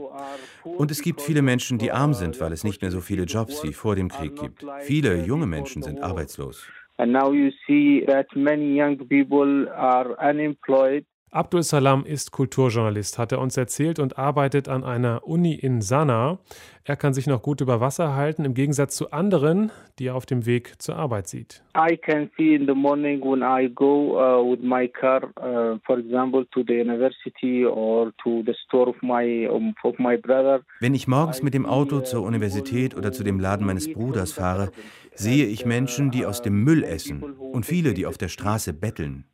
Und 0.65 0.91
es 0.91 1.03
gibt 1.03 1.21
viele 1.21 1.43
Menschen, 1.43 1.79
die 1.79 1.93
arm 1.93 2.15
sind, 2.15 2.41
weil 2.41 2.53
es 2.53 2.65
nicht 2.65 2.83
mehr 2.83 2.91
so 2.91 3.01
viele 3.01 3.25
Jobs 3.25 3.63
wie 3.63 3.73
vor 3.73 3.97
dem 3.97 4.09
Krieg 4.09 4.35
gibt. 4.37 4.65
Viele 4.81 5.25
junge 5.25 5.47
Menschen 5.47 5.83
sind 5.83 6.01
arbeitslos. 6.03 6.67
And 6.97 7.13
now 7.13 7.33
you 7.33 7.53
see 7.67 8.05
that 8.07 8.27
many 8.35 8.75
young 8.75 8.99
people 9.09 9.71
are 9.73 10.17
unemployed. 10.19 11.07
Abdul 11.31 11.63
Salam 11.63 12.07
ist 12.07 12.33
Kulturjournalist, 12.33 13.19
hat 13.19 13.33
er 13.33 13.41
uns 13.41 13.59
erzählt 13.59 13.99
und 13.99 14.17
arbeitet 14.17 14.67
an 14.67 14.83
einer 14.83 15.27
Uni 15.27 15.55
in 15.55 15.83
Sanaa. 15.83 16.39
Er 16.85 16.97
kann 16.97 17.13
sich 17.13 17.27
noch 17.27 17.43
gut 17.43 17.61
über 17.61 17.83
Wasser 17.83 18.15
halten, 18.15 18.47
im 18.47 18.55
Gegensatz 18.55 18.97
zu 18.97 19.11
anderen, 19.11 19.71
die 19.99 20.07
er 20.07 20.15
auf 20.15 20.25
dem 20.25 20.47
Weg 20.47 20.81
zur 20.81 20.97
Arbeit 20.97 21.29
sieht. 21.29 21.63
I 21.77 21.99
can 21.99 22.31
see 22.39 22.55
in 22.55 22.67
the 22.67 22.73
morning 22.73 23.21
when 23.21 23.43
I 23.43 23.69
go 23.69 24.17
uh, 24.17 24.43
with 24.43 24.61
my 24.63 24.89
car, 24.89 25.23
uh, 25.37 25.79
for 25.85 25.99
example, 25.99 26.47
to 26.47 26.65
the 26.67 26.81
university 26.81 27.67
or 27.67 28.11
to 28.25 28.43
the 28.47 28.55
store 28.65 28.89
of 28.89 28.97
my 29.03 29.47
um, 29.49 29.75
of 29.85 29.99
my 29.99 30.17
brother. 30.17 30.63
Wenn 30.81 30.95
ich 30.95 31.07
morgens 31.09 31.43
mit 31.43 31.53
dem 31.53 31.67
Auto 31.67 32.01
zur 32.01 32.23
Universität 32.23 32.97
oder 32.97 33.13
zu 33.13 33.23
dem 33.23 33.39
Laden 33.39 33.67
meines 33.67 33.93
Bruders 33.93 34.33
fahre, 34.33 34.71
sehe 35.19 35.47
ich 35.47 35.67
Menschen, 35.67 36.11
die 36.11 36.25
aus 36.25 36.43
dem 36.43 36.63
Müll 36.63 36.85
essen 36.85 37.23
und 37.23 37.67
viele, 37.67 37.93
die 37.93 38.07
auf 38.07 38.19
der 38.19 38.29
Straße 38.29 38.73
betteln. 38.73 39.25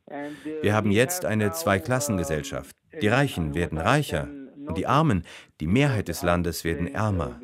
Wir 0.61 0.73
haben 0.73 0.91
jetzt 0.91 1.25
eine 1.25 1.51
Zweiklassengesellschaft. 1.51 2.75
Die 3.01 3.07
Reichen 3.07 3.53
werden 3.53 3.77
reicher 3.77 4.27
und 4.67 4.77
die 4.77 4.87
Armen, 4.87 5.23
die 5.59 5.67
Mehrheit 5.67 6.07
des 6.07 6.23
Landes, 6.23 6.63
werden 6.63 6.87
ärmer. 6.87 7.39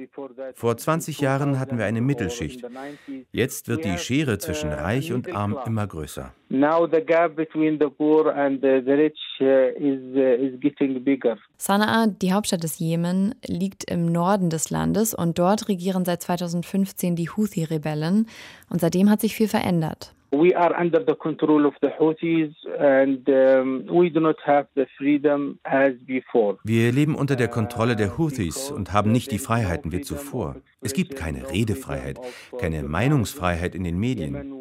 Vor 0.55 0.77
20 0.77 1.21
Jahren 1.21 1.59
hatten 1.59 1.77
wir 1.77 1.85
eine 1.85 2.01
Mittelschicht. 2.01 2.65
Jetzt 3.31 3.67
wird 3.67 3.85
die 3.85 3.97
Schere 3.97 4.37
zwischen 4.37 4.71
Reich 4.71 5.13
und 5.13 5.33
Arm 5.33 5.57
immer 5.65 5.87
größer. 5.87 6.33
Uh, 6.49 6.55
uh, 6.55 6.87
Sanaa, 11.57 12.07
die 12.07 12.33
Hauptstadt 12.33 12.63
des 12.63 12.79
Jemen, 12.79 13.35
liegt 13.47 13.89
im 13.89 14.11
Norden 14.11 14.49
des 14.49 14.69
Landes 14.69 15.13
und 15.13 15.39
dort 15.39 15.69
regieren 15.69 16.03
seit 16.03 16.21
2015 16.21 17.15
die 17.15 17.29
Houthi-Rebellen. 17.29 18.27
Und 18.69 18.81
seitdem 18.81 19.09
hat 19.09 19.21
sich 19.21 19.35
viel 19.35 19.47
verändert. 19.47 20.13
We 20.33 20.55
are 20.55 20.73
under 20.79 21.03
the 21.05 21.15
control 21.15 21.65
of 21.65 21.73
the 21.81 21.89
Houthis 21.99 22.53
and 22.79 23.27
um, 23.27 23.85
we 23.89 24.09
do 24.09 24.21
not 24.21 24.37
have 24.45 24.67
the 24.75 24.85
freedom 24.97 25.59
as 25.63 25.93
before. 26.07 26.57
Wir 26.63 26.93
leben 26.93 27.15
unter 27.15 27.35
der 27.35 27.49
Kontrolle 27.49 27.97
der 27.97 28.17
Houthis 28.17 28.71
und 28.71 28.93
haben 28.93 29.11
nicht 29.11 29.31
die 29.31 29.39
Freiheiten 29.39 29.91
wie 29.91 30.01
zuvor. 30.01 30.55
Es 30.83 30.93
gibt 30.93 31.15
keine 31.15 31.51
Redefreiheit, 31.51 32.19
keine 32.57 32.81
Meinungsfreiheit 32.81 33.75
in 33.75 33.83
den 33.83 33.99
Medien. 33.99 34.53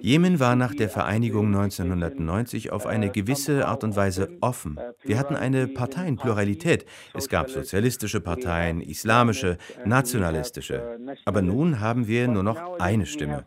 Jemen 0.00 0.40
war 0.40 0.56
nach 0.56 0.74
der 0.74 0.88
Vereinigung 0.88 1.46
1990 1.46 2.72
auf 2.72 2.86
eine 2.86 3.10
gewisse 3.10 3.66
Art 3.68 3.84
und 3.84 3.96
Weise 3.96 4.28
offen. 4.40 4.78
Wir 5.04 5.18
hatten 5.18 5.36
eine 5.36 5.68
Parteienpluralität. 5.68 6.84
Es 7.14 7.28
gab 7.28 7.48
sozialistische 7.48 8.20
Parteien, 8.20 8.80
islamische, 8.80 9.56
nationalistische. 9.86 10.98
Aber 11.24 11.40
nun 11.40 11.80
haben 11.80 12.06
wir 12.06 12.28
nur 12.28 12.42
noch 12.42 12.80
eine 12.80 13.06
Stimme. 13.06 13.44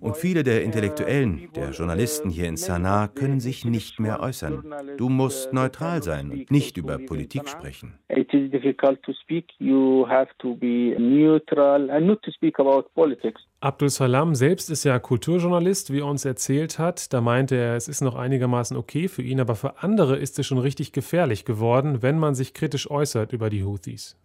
Und 0.00 0.16
viele 0.16 0.44
der 0.44 0.62
Intellektuellen, 0.62 1.07
der 1.08 1.70
Journalisten 1.70 2.30
hier 2.30 2.46
in 2.46 2.56
Sanaa 2.56 3.08
können 3.08 3.40
sich 3.40 3.64
nicht 3.64 3.98
mehr 3.98 4.20
äußern. 4.20 4.64
Du 4.96 5.08
musst 5.08 5.52
neutral 5.52 6.02
sein 6.02 6.30
und 6.30 6.50
nicht 6.50 6.76
über 6.76 6.98
Politik 6.98 7.48
sprechen. 7.48 7.98
It 8.08 8.32
is 8.34 8.50
difficult 8.50 9.02
to 9.02 9.12
speak. 9.22 9.46
You 9.58 10.06
have 10.08 10.28
to 10.38 10.54
be 10.54 10.94
neutral 10.98 11.90
and 11.90 12.06
not 12.06 12.22
to 12.22 12.30
speak 12.30 12.60
about 12.60 12.88
politics. 12.94 13.40
Abdul 13.60 13.88
Salam 13.88 14.34
selbst 14.34 14.70
ist 14.70 14.84
ja 14.84 14.98
Kulturjournalist, 14.98 15.92
wie 15.92 16.00
er 16.00 16.06
uns 16.06 16.24
erzählt 16.24 16.78
hat. 16.78 17.12
Da 17.12 17.20
meinte 17.20 17.56
er, 17.56 17.74
es 17.74 17.88
ist 17.88 18.02
noch 18.02 18.14
einigermaßen 18.14 18.76
okay 18.76 19.08
für 19.08 19.22
ihn, 19.22 19.40
aber 19.40 19.56
für 19.56 19.82
andere 19.82 20.16
ist 20.16 20.38
es 20.38 20.46
schon 20.46 20.58
richtig 20.58 20.92
gefährlich 20.92 21.44
geworden, 21.44 22.02
wenn 22.02 22.18
man 22.18 22.34
sich 22.34 22.54
kritisch 22.54 22.90
äußert 22.90 23.32
über 23.32 23.50
die 23.50 23.64
Houthis. 23.64 24.16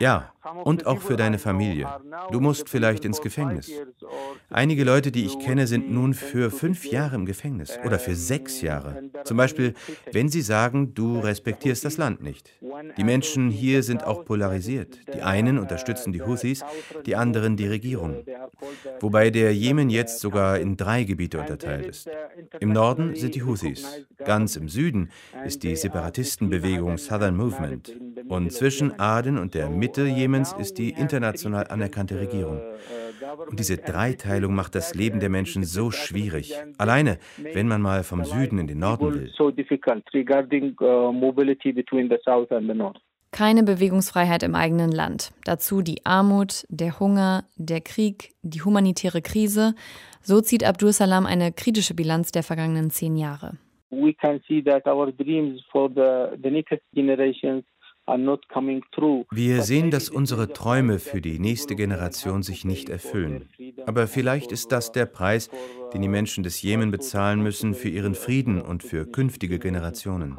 Ja, 0.00 0.32
und 0.64 0.86
auch 0.86 1.00
für 1.00 1.16
deine 1.16 1.38
Familie. 1.38 1.88
Du 2.30 2.40
musst 2.40 2.68
vielleicht 2.68 3.04
ins 3.04 3.20
Gefängnis. 3.20 3.70
Einige 4.50 4.84
Leute, 4.84 5.12
die 5.12 5.24
ich 5.24 5.38
kenne, 5.38 5.66
sind 5.66 5.90
nun 5.90 6.14
für 6.14 6.50
fünf 6.50 6.84
Jahre 6.86 7.16
im 7.16 7.26
Gefängnis 7.26 7.78
oder 7.84 7.98
für 7.98 8.14
sechs 8.14 8.60
Jahre. 8.60 9.02
Zum 9.24 9.36
Beispiel, 9.36 9.74
wenn 10.12 10.28
sie 10.28 10.42
sagen, 10.42 10.94
du 10.94 11.20
respektierst 11.20 11.84
das 11.84 11.96
Land 11.96 12.22
nicht. 12.22 12.50
Die 12.96 13.04
Menschen 13.04 13.50
hier 13.50 13.82
sind 13.82 14.04
auch 14.04 14.24
polarisiert. 14.24 14.98
Die 15.14 15.22
einen 15.22 15.58
unterstützen 15.58 16.12
die 16.12 16.22
Houthis, 16.22 16.64
die 17.06 17.16
anderen 17.16 17.56
die 17.56 17.66
Regierung. 17.66 18.24
Wobei 19.00 19.30
der 19.30 19.54
Jemen 19.54 19.90
jetzt 19.90 20.20
sogar 20.20 20.58
in 20.58 20.76
drei 20.76 21.04
Gebiete 21.04 21.40
unterteilt 21.40 21.86
ist. 21.86 22.10
Im 22.60 22.72
Norden 22.72 23.14
sind 23.14 23.34
die 23.34 23.42
Houthis. 23.42 24.06
Ganz 24.24 24.56
im 24.56 24.68
Süden 24.68 25.10
ist 25.44 25.62
die 25.62 25.76
Separatistenbewegung 25.76 26.91
Southern 26.98 27.36
Movement. 27.36 27.94
Und 28.28 28.52
zwischen 28.52 28.98
Aden 28.98 29.38
und 29.38 29.54
der 29.54 29.68
Mitte 29.68 30.06
Jemens 30.06 30.52
ist 30.52 30.78
die 30.78 30.90
international 30.90 31.66
anerkannte 31.68 32.18
Regierung. 32.18 32.60
Und 33.48 33.58
diese 33.58 33.76
Dreiteilung 33.76 34.54
macht 34.54 34.74
das 34.74 34.94
Leben 34.94 35.20
der 35.20 35.28
Menschen 35.28 35.64
so 35.64 35.90
schwierig. 35.90 36.54
Alleine, 36.78 37.18
wenn 37.36 37.68
man 37.68 37.80
mal 37.80 38.02
vom 38.02 38.24
Süden 38.24 38.58
in 38.58 38.66
den 38.66 38.78
Norden 38.78 39.14
will. 39.14 39.30
Uh, 39.38 39.50
Keine 43.30 43.62
Bewegungsfreiheit 43.62 44.42
im 44.42 44.54
eigenen 44.54 44.92
Land. 44.92 45.32
Dazu 45.44 45.82
die 45.82 46.04
Armut, 46.04 46.66
der 46.68 47.00
Hunger, 47.00 47.44
der 47.56 47.80
Krieg, 47.80 48.34
die 48.42 48.62
humanitäre 48.62 49.22
Krise. 49.22 49.74
So 50.22 50.40
zieht 50.40 50.64
Abdul 50.64 50.92
Salam 50.92 51.26
eine 51.26 51.52
kritische 51.52 51.94
Bilanz 51.94 52.32
der 52.32 52.42
vergangenen 52.42 52.90
zehn 52.90 53.16
Jahre. 53.16 53.56
We 53.92 54.14
can 54.14 54.40
see 54.48 54.62
that 54.64 54.86
our 54.86 55.12
dreams 55.12 55.60
for 55.70 55.88
the, 55.88 56.36
the 56.42 56.50
next 56.50 56.82
generations 56.94 57.64
wir 59.30 59.62
sehen, 59.62 59.90
dass 59.92 60.08
unsere 60.08 60.52
Träume 60.52 60.98
für 60.98 61.20
die 61.20 61.38
nächste 61.38 61.76
Generation 61.76 62.42
sich 62.42 62.64
nicht 62.64 62.88
erfüllen. 62.88 63.48
Aber 63.86 64.08
vielleicht 64.08 64.50
ist 64.50 64.72
das 64.72 64.90
der 64.90 65.06
Preis, 65.06 65.50
den 65.94 66.02
die 66.02 66.08
Menschen 66.08 66.42
des 66.42 66.60
Jemen 66.62 66.90
bezahlen 66.90 67.42
müssen 67.42 67.74
für 67.74 67.88
ihren 67.88 68.14
Frieden 68.14 68.60
und 68.60 68.82
für 68.82 69.06
künftige 69.06 69.60
Generationen. 69.60 70.36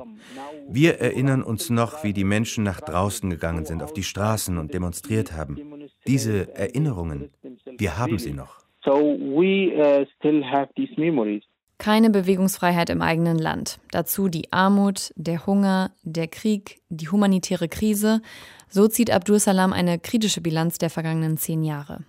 Wir 0.68 1.00
erinnern 1.00 1.42
uns 1.42 1.70
noch, 1.70 2.04
wie 2.04 2.14
die 2.14 2.26
Menschen 2.26 2.66
nach 2.66 2.82
draußen 2.82 3.30
gegangen 3.30 3.66
sind, 3.66 3.82
auf 3.82 3.94
die 3.94 4.04
Straßen 4.04 4.58
und 4.58 4.74
demonstriert 4.74 5.32
haben. 5.32 5.88
Diese 6.06 6.54
Erinnerungen, 6.56 7.32
wir 7.78 7.98
haben 7.98 8.20
sie 8.20 8.34
noch. 8.34 8.62
So 8.84 9.18
we 9.18 9.72
uh, 9.78 10.06
still 10.18 10.44
have 10.44 10.70
these 10.76 10.94
memories. 10.98 11.44
Keine 11.84 12.10
Bewegungsfreiheit 12.10 12.90
im 12.90 13.02
eigenen 13.02 13.38
Land. 13.38 13.78
Dazu 13.92 14.30
die 14.30 14.54
Armut, 14.54 15.12
der 15.18 15.46
Hunger, 15.46 15.92
der 16.04 16.30
Krieg, 16.30 16.80
die 16.88 17.10
humanitäre 17.10 17.68
Krise. 17.68 18.22
So 18.70 18.88
zieht 18.88 19.12
Abdul 19.12 19.38
Salam 19.38 19.74
eine 19.74 20.00
kritische 20.00 20.40
Bilanz 20.40 20.78
der 20.78 20.90
vergangenen 20.90 21.36
zehn 21.36 21.62
Jahre. 21.62 22.06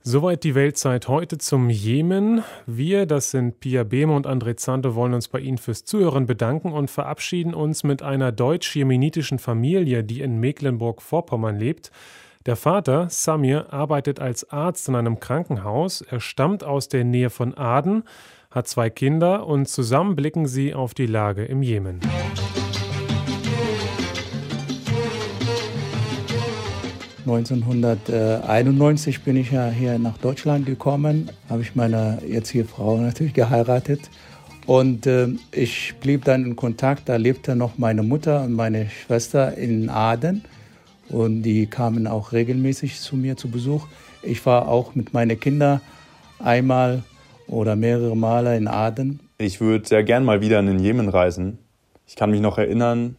Soweit 0.00 0.42
die 0.42 0.54
Weltzeit 0.54 1.08
heute 1.08 1.36
zum 1.36 1.68
Jemen. 1.68 2.42
Wir, 2.64 3.04
das 3.04 3.30
sind 3.30 3.60
Pia 3.60 3.84
Behme 3.84 4.16
und 4.16 4.26
André 4.26 4.56
Zante, 4.56 4.94
wollen 4.94 5.12
uns 5.12 5.28
bei 5.28 5.40
Ihnen 5.40 5.58
fürs 5.58 5.84
Zuhören 5.84 6.24
bedanken 6.24 6.72
und 6.72 6.90
verabschieden 6.90 7.52
uns 7.52 7.84
mit 7.84 8.00
einer 8.00 8.32
deutsch-jemenitischen 8.32 9.38
Familie, 9.38 10.02
die 10.02 10.22
in 10.22 10.40
Mecklenburg-Vorpommern 10.40 11.58
lebt. 11.58 11.90
Der 12.46 12.56
Vater, 12.56 13.10
Samir, 13.10 13.70
arbeitet 13.70 14.18
als 14.18 14.48
Arzt 14.48 14.88
in 14.88 14.94
einem 14.94 15.20
Krankenhaus. 15.20 16.00
Er 16.00 16.20
stammt 16.20 16.64
aus 16.64 16.88
der 16.88 17.04
Nähe 17.04 17.28
von 17.28 17.52
Aden 17.52 18.04
hat 18.50 18.66
zwei 18.66 18.90
Kinder 18.90 19.46
und 19.46 19.68
zusammen 19.68 20.16
blicken 20.16 20.46
sie 20.46 20.74
auf 20.74 20.92
die 20.94 21.06
Lage 21.06 21.44
im 21.44 21.62
Jemen. 21.62 22.00
...1991 27.26 29.22
bin 29.22 29.36
ich 29.36 29.52
ja 29.52 29.68
hier 29.68 29.98
nach 30.00 30.18
Deutschland 30.18 30.66
gekommen, 30.66 31.30
habe 31.48 31.62
ich 31.62 31.76
meine 31.76 32.18
jetzige 32.26 32.64
Frau 32.64 32.96
natürlich 32.96 33.34
geheiratet 33.34 34.10
Und 34.66 35.06
äh, 35.06 35.28
ich 35.52 35.94
blieb 36.00 36.24
dann 36.24 36.44
in 36.44 36.56
Kontakt. 36.56 37.08
Da 37.08 37.16
lebte 37.16 37.54
noch 37.54 37.78
meine 37.78 38.02
Mutter 38.02 38.42
und 38.42 38.54
meine 38.54 38.88
Schwester 38.90 39.56
in 39.56 39.88
Aden. 39.88 40.44
Und 41.08 41.42
die 41.42 41.66
kamen 41.66 42.06
auch 42.06 42.32
regelmäßig 42.32 43.00
zu 43.00 43.16
mir 43.16 43.36
zu 43.36 43.48
Besuch. 43.48 43.86
Ich 44.22 44.44
war 44.46 44.68
auch 44.68 44.94
mit 44.94 45.12
meinen 45.12 45.38
Kindern 45.38 45.80
einmal 46.38 47.02
oder 47.50 47.76
mehrere 47.76 48.16
Male 48.16 48.56
in 48.56 48.68
Aden. 48.68 49.20
Ich 49.38 49.60
würde 49.60 49.86
sehr 49.86 50.04
gern 50.04 50.24
mal 50.24 50.40
wieder 50.40 50.58
in 50.60 50.66
den 50.66 50.78
Jemen 50.78 51.08
reisen. 51.08 51.58
Ich 52.06 52.16
kann 52.16 52.30
mich 52.30 52.40
noch 52.40 52.58
erinnern, 52.58 53.16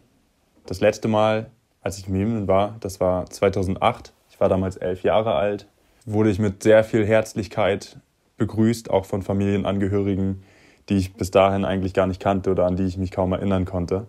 das 0.66 0.80
letzte 0.80 1.08
Mal, 1.08 1.50
als 1.80 1.98
ich 1.98 2.08
im 2.08 2.16
Jemen 2.16 2.48
war, 2.48 2.76
das 2.80 3.00
war 3.00 3.26
2008. 3.26 4.12
Ich 4.30 4.40
war 4.40 4.48
damals 4.48 4.76
elf 4.76 5.02
Jahre 5.02 5.34
alt. 5.34 5.66
Wurde 6.04 6.30
ich 6.30 6.38
mit 6.38 6.62
sehr 6.62 6.84
viel 6.84 7.06
Herzlichkeit 7.06 7.98
begrüßt, 8.36 8.90
auch 8.90 9.04
von 9.04 9.22
Familienangehörigen, 9.22 10.42
die 10.88 10.96
ich 10.96 11.14
bis 11.14 11.30
dahin 11.30 11.64
eigentlich 11.64 11.94
gar 11.94 12.06
nicht 12.06 12.20
kannte 12.20 12.50
oder 12.50 12.66
an 12.66 12.76
die 12.76 12.84
ich 12.84 12.96
mich 12.96 13.10
kaum 13.10 13.32
erinnern 13.32 13.64
konnte. 13.64 14.06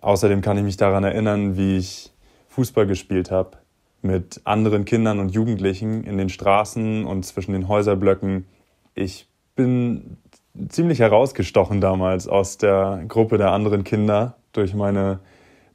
Außerdem 0.00 0.40
kann 0.40 0.56
ich 0.56 0.64
mich 0.64 0.76
daran 0.76 1.04
erinnern, 1.04 1.56
wie 1.56 1.76
ich 1.76 2.12
Fußball 2.48 2.86
gespielt 2.86 3.30
habe 3.30 3.58
mit 4.02 4.40
anderen 4.44 4.84
Kindern 4.84 5.18
und 5.18 5.30
Jugendlichen 5.30 6.04
in 6.04 6.16
den 6.16 6.28
Straßen 6.28 7.04
und 7.04 7.24
zwischen 7.24 7.52
den 7.52 7.68
Häuserblöcken. 7.68 8.46
Ich 8.98 9.28
bin 9.56 10.16
ziemlich 10.70 11.00
herausgestochen 11.00 11.82
damals 11.82 12.26
aus 12.28 12.56
der 12.56 13.04
Gruppe 13.06 13.36
der 13.36 13.52
anderen 13.52 13.84
Kinder 13.84 14.36
durch 14.52 14.72
meine 14.72 15.20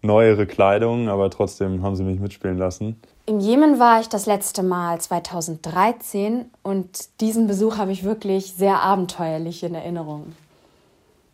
neuere 0.02 0.48
Kleidung, 0.48 1.08
aber 1.08 1.30
trotzdem 1.30 1.84
haben 1.84 1.96
sie 1.96 2.04
mich 2.04 2.20
mitspielen 2.20 2.58
lassen. 2.58 3.00
Im 3.28 3.40
Jemen 3.40 3.78
war 3.78 4.02
ich 4.02 4.10
das 4.10 4.26
letzte 4.26 4.64
Mal 4.64 5.00
2013 5.00 6.46
und 6.64 7.22
diesen 7.22 7.46
Besuch 7.46 7.78
habe 7.78 7.92
ich 7.92 8.04
wirklich 8.04 8.54
sehr 8.54 8.82
abenteuerlich 8.82 9.62
in 9.62 9.76
Erinnerung. 9.76 10.34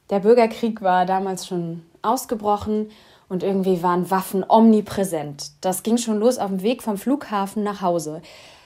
Der 0.09 0.19
Bürgerkrieg 0.19 0.81
war 0.81 1.05
damals 1.05 1.47
schon 1.47 1.83
ausgebrochen 2.01 2.89
und 3.29 3.43
irgendwie 3.43 3.81
waren 3.81 4.11
Waffen 4.11 4.43
omnipräsent. 4.47 5.51
Das 5.61 5.83
ging 5.83 5.97
schon 5.97 6.19
los 6.19 6.37
auf 6.37 6.49
dem 6.49 6.61
Weg 6.63 6.83
vom 6.83 6.97
Flughafen 6.97 7.63
nach 7.63 7.81
Hause. 7.81 8.21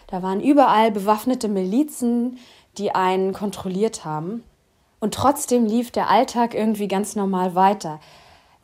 Da 0.07 0.23
waren 0.23 0.41
überall 0.41 0.91
bewaffnete 0.91 1.47
Milizen, 1.47 2.37
die 2.77 2.93
einen 2.93 3.33
kontrolliert 3.33 4.05
haben. 4.05 4.43
Und 4.99 5.13
trotzdem 5.13 5.65
lief 5.65 5.91
der 5.91 6.09
Alltag 6.09 6.53
irgendwie 6.53 6.87
ganz 6.87 7.15
normal 7.15 7.55
weiter. 7.55 7.99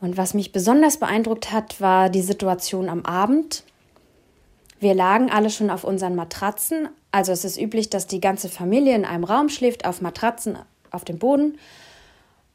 Und 0.00 0.16
was 0.16 0.34
mich 0.34 0.52
besonders 0.52 0.98
beeindruckt 0.98 1.52
hat, 1.52 1.80
war 1.80 2.08
die 2.08 2.22
Situation 2.22 2.88
am 2.88 3.04
Abend. 3.04 3.64
Wir 4.78 4.94
lagen 4.94 5.30
alle 5.30 5.50
schon 5.50 5.70
auf 5.70 5.82
unseren 5.82 6.14
Matratzen. 6.14 6.88
Also 7.10 7.32
es 7.32 7.44
ist 7.44 7.58
üblich, 7.60 7.90
dass 7.90 8.06
die 8.06 8.20
ganze 8.20 8.48
Familie 8.48 8.94
in 8.94 9.04
einem 9.04 9.24
Raum 9.24 9.48
schläft, 9.48 9.84
auf 9.84 10.00
Matratzen 10.00 10.58
auf 10.90 11.04
dem 11.04 11.18
Boden. 11.18 11.58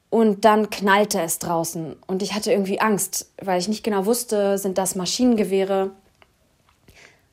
Und 0.10 0.46
dann 0.46 0.70
knallte 0.70 1.20
es 1.22 1.40
draußen. 1.40 1.96
Und 2.08 2.22
ich 2.22 2.34
hatte 2.34 2.52
irgendwie 2.52 2.80
Angst, 2.80 3.32
weil 3.42 3.60
ich 3.60 3.68
nicht 3.68 3.84
genau 3.84 4.06
wusste, 4.06 4.58
sind 4.58 4.78
das 4.78 4.96
Maschinengewehre. 4.96 5.92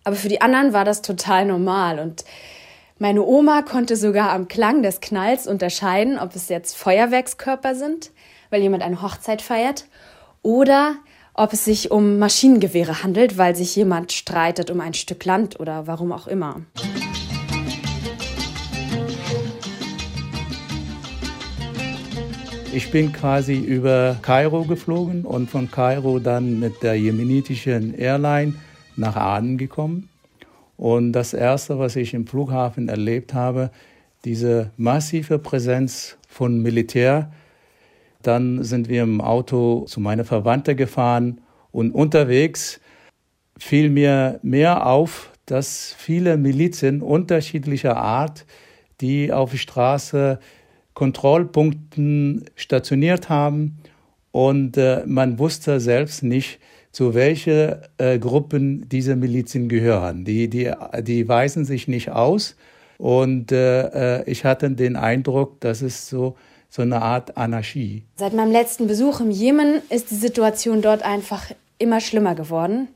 Aber 0.02 0.16
für 0.16 0.28
die 0.28 0.40
anderen 0.40 0.72
war 0.72 0.84
das 0.84 1.02
total 1.02 1.44
normal. 1.44 1.98
Und 1.98 2.24
meine 3.00 3.24
Oma 3.24 3.62
konnte 3.62 3.96
sogar 3.96 4.30
am 4.30 4.46
Klang 4.46 4.82
des 4.82 5.00
Knalls 5.00 5.46
unterscheiden, 5.46 6.18
ob 6.18 6.36
es 6.36 6.50
jetzt 6.50 6.76
Feuerwerkskörper 6.76 7.74
sind, 7.74 8.10
weil 8.50 8.60
jemand 8.60 8.82
eine 8.82 9.00
Hochzeit 9.00 9.40
feiert, 9.40 9.86
oder 10.42 10.96
ob 11.32 11.54
es 11.54 11.64
sich 11.64 11.90
um 11.90 12.18
Maschinengewehre 12.18 13.02
handelt, 13.02 13.38
weil 13.38 13.56
sich 13.56 13.74
jemand 13.74 14.12
streitet 14.12 14.70
um 14.70 14.82
ein 14.82 14.92
Stück 14.92 15.24
Land 15.24 15.58
oder 15.58 15.86
warum 15.86 16.12
auch 16.12 16.26
immer. 16.26 16.60
Ich 22.74 22.90
bin 22.90 23.14
quasi 23.14 23.56
über 23.56 24.18
Kairo 24.20 24.64
geflogen 24.64 25.24
und 25.24 25.50
von 25.50 25.70
Kairo 25.70 26.18
dann 26.18 26.60
mit 26.60 26.82
der 26.82 26.96
jemenitischen 26.96 27.94
Airline 27.94 28.56
nach 28.96 29.16
Aden 29.16 29.56
gekommen. 29.56 30.09
Und 30.80 31.12
das 31.12 31.34
Erste, 31.34 31.78
was 31.78 31.94
ich 31.94 32.14
im 32.14 32.26
Flughafen 32.26 32.88
erlebt 32.88 33.34
habe, 33.34 33.70
diese 34.24 34.70
massive 34.78 35.38
Präsenz 35.38 36.16
von 36.26 36.62
Militär. 36.62 37.30
Dann 38.22 38.64
sind 38.64 38.88
wir 38.88 39.02
im 39.02 39.20
Auto 39.20 39.84
zu 39.84 40.00
meiner 40.00 40.24
Verwandte 40.24 40.74
gefahren 40.74 41.42
und 41.70 41.90
unterwegs 41.90 42.80
fiel 43.58 43.90
mir 43.90 44.40
mehr 44.42 44.86
auf, 44.86 45.30
dass 45.44 45.94
viele 45.98 46.38
Milizen 46.38 47.02
unterschiedlicher 47.02 47.98
Art, 47.98 48.46
die 49.02 49.34
auf 49.34 49.50
der 49.50 49.58
Straße 49.58 50.38
Kontrollpunkten 50.94 52.46
stationiert 52.56 53.28
haben 53.28 53.76
und 54.32 54.78
äh, 54.78 55.02
man 55.04 55.38
wusste 55.38 55.78
selbst 55.78 56.22
nicht, 56.22 56.58
zu 56.92 57.14
welchen 57.14 57.76
äh, 57.98 58.18
Gruppen 58.18 58.88
diese 58.88 59.16
Milizen 59.16 59.68
gehören. 59.68 60.24
Die, 60.24 60.48
die, 60.48 60.72
die 61.02 61.28
weisen 61.28 61.64
sich 61.64 61.88
nicht 61.88 62.10
aus. 62.10 62.56
Und 62.98 63.52
äh, 63.52 64.18
äh, 64.18 64.30
ich 64.30 64.44
hatte 64.44 64.70
den 64.70 64.96
Eindruck, 64.96 65.60
das 65.60 65.82
ist 65.82 66.08
so, 66.08 66.36
so 66.68 66.82
eine 66.82 67.00
Art 67.00 67.36
Anarchie. 67.36 68.04
Seit 68.16 68.34
meinem 68.34 68.52
letzten 68.52 68.86
Besuch 68.86 69.20
im 69.20 69.30
Jemen 69.30 69.80
ist 69.88 70.10
die 70.10 70.16
Situation 70.16 70.82
dort 70.82 71.02
einfach 71.02 71.50
immer 71.78 72.00
schlimmer 72.00 72.34
geworden. 72.34 72.88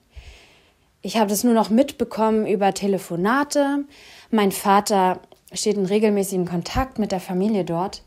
Ich 1.01 1.17
habe 1.17 1.31
das 1.31 1.45
nur 1.45 1.55
noch 1.55 1.71
mitbekommen 1.71 2.47
über 2.47 2.75
Telefonate. 2.75 3.85
Mein 4.31 4.53
Vater 4.53 5.21
steht 5.53 5.77
in 5.77 5.87
regelmäßigem 5.87 6.47
Kontakt 6.47 6.99
mit 6.99 7.13
der 7.13 7.21
Familie 7.21 7.65
dort. 7.65 8.03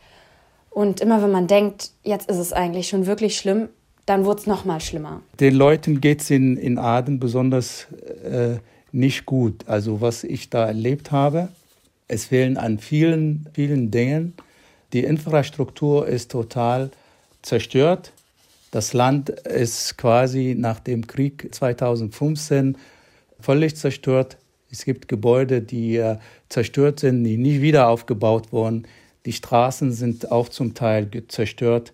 Und 0.69 0.99
immer 0.99 1.23
wenn 1.23 1.31
man 1.31 1.47
denkt, 1.47 1.91
jetzt 2.03 2.29
ist 2.29 2.37
es 2.37 2.53
eigentlich 2.53 2.87
schon 2.87 3.05
wirklich 3.07 3.37
schlimm, 3.37 3.69
dann 4.07 4.25
wurde 4.25 4.39
es 4.39 4.47
noch 4.47 4.65
mal 4.65 4.79
schlimmer. 4.79 5.21
Den 5.39 5.53
Leuten 5.53 6.01
geht 6.01 6.21
es 6.21 6.29
in, 6.31 6.57
in 6.57 6.79
Aden 6.79 7.19
besonders 7.19 7.87
äh, 8.23 8.55
nicht 8.91 9.25
gut. 9.25 9.67
Also 9.67 10.01
was 10.01 10.23
ich 10.23 10.49
da 10.49 10.65
erlebt 10.65 11.11
habe, 11.11 11.49
es 12.07 12.25
fehlen 12.25 12.57
an 12.57 12.79
vielen, 12.79 13.47
vielen 13.53 13.91
Dingen. 13.91 14.33
Die 14.93 15.03
Infrastruktur 15.03 16.07
ist 16.07 16.31
total 16.31 16.89
zerstört. 17.41 18.13
Das 18.71 18.93
Land 18.93 19.29
ist 19.29 19.97
quasi 19.97 20.55
nach 20.57 20.79
dem 20.79 21.05
Krieg 21.05 21.49
2015 21.53 22.77
völlig 23.41 23.75
zerstört. 23.75 24.37
Es 24.71 24.85
gibt 24.85 25.09
Gebäude, 25.09 25.61
die 25.61 25.97
äh, 25.97 26.17
zerstört 26.47 27.01
sind, 27.01 27.25
die 27.25 27.35
nie 27.35 27.61
wieder 27.61 27.89
aufgebaut 27.89 28.53
wurden. 28.53 28.87
Die 29.25 29.33
Straßen 29.33 29.91
sind 29.91 30.31
auch 30.31 30.47
zum 30.47 30.75
Teil 30.75 31.09
zerstört. 31.27 31.91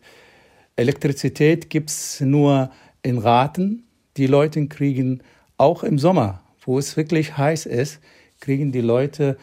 Elektrizität 0.76 1.70
gibt 1.70 1.90
es 1.90 2.22
nur 2.22 2.72
in 3.02 3.18
Raten. 3.18 3.84
Die 4.18 4.28
Leute 4.28 4.68
kriegen 4.68 5.22
auch 5.58 5.84
im 5.84 6.00
Sommer, 6.00 6.42
wo 6.66 6.80
es 6.80 6.98
wirklich 6.98 7.38
heiß 7.38 7.66
ist, 7.66 8.00
kriegen 8.40 8.72
die 8.72 8.82
Leute 8.82 9.38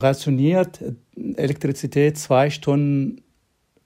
rationiert 0.00 0.80
Elektrizität 1.36 2.18
zwei 2.18 2.50
Stunden 2.50 3.22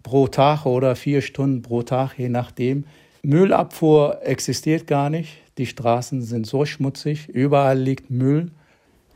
pro 0.02 0.26
Tag 0.26 0.66
oder 0.66 0.96
vier 0.96 1.22
Stunden 1.22 1.62
pro 1.62 1.82
Tag, 1.82 2.18
je 2.18 2.28
nachdem. 2.28 2.84
Müllabfuhr 3.22 4.20
existiert 4.22 4.86
gar 4.86 5.10
nicht. 5.10 5.30
Die 5.58 5.66
Straßen 5.66 6.22
sind 6.22 6.46
so 6.46 6.64
schmutzig, 6.64 7.28
überall 7.28 7.78
liegt 7.78 8.10
Müll. 8.10 8.50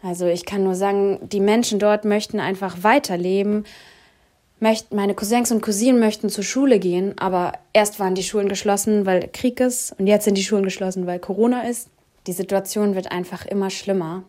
Also 0.03 0.27
ich 0.27 0.45
kann 0.45 0.63
nur 0.63 0.75
sagen, 0.75 1.19
die 1.33 1.41
Menschen 1.41 1.79
dort 1.79 2.05
möchten 2.05 2.39
einfach 2.39 2.83
weiterleben, 2.83 3.65
meine 4.91 5.15
Cousins 5.15 5.53
und 5.53 5.63
Cousinen 5.63 6.01
möchten 6.01 6.31
zur 6.31 6.45
Schule 6.45 6.79
gehen, 6.79 7.15
aber 7.19 7.53
erst 7.73 7.99
waren 8.01 8.15
die 8.15 8.23
Schulen 8.23 8.49
geschlossen, 8.49 9.05
weil 9.07 9.29
Krieg 9.33 9.61
ist 9.61 9.95
und 9.99 10.07
jetzt 10.07 10.25
sind 10.25 10.39
die 10.39 10.43
Schulen 10.43 10.65
geschlossen, 10.65 11.07
weil 11.07 11.19
Corona 11.19 11.63
ist. 11.63 11.89
Die 12.27 12.33
Situation 12.33 12.95
wird 12.95 13.13
einfach 13.13 13.45
immer 13.45 13.69
schlimmer. 13.71 14.23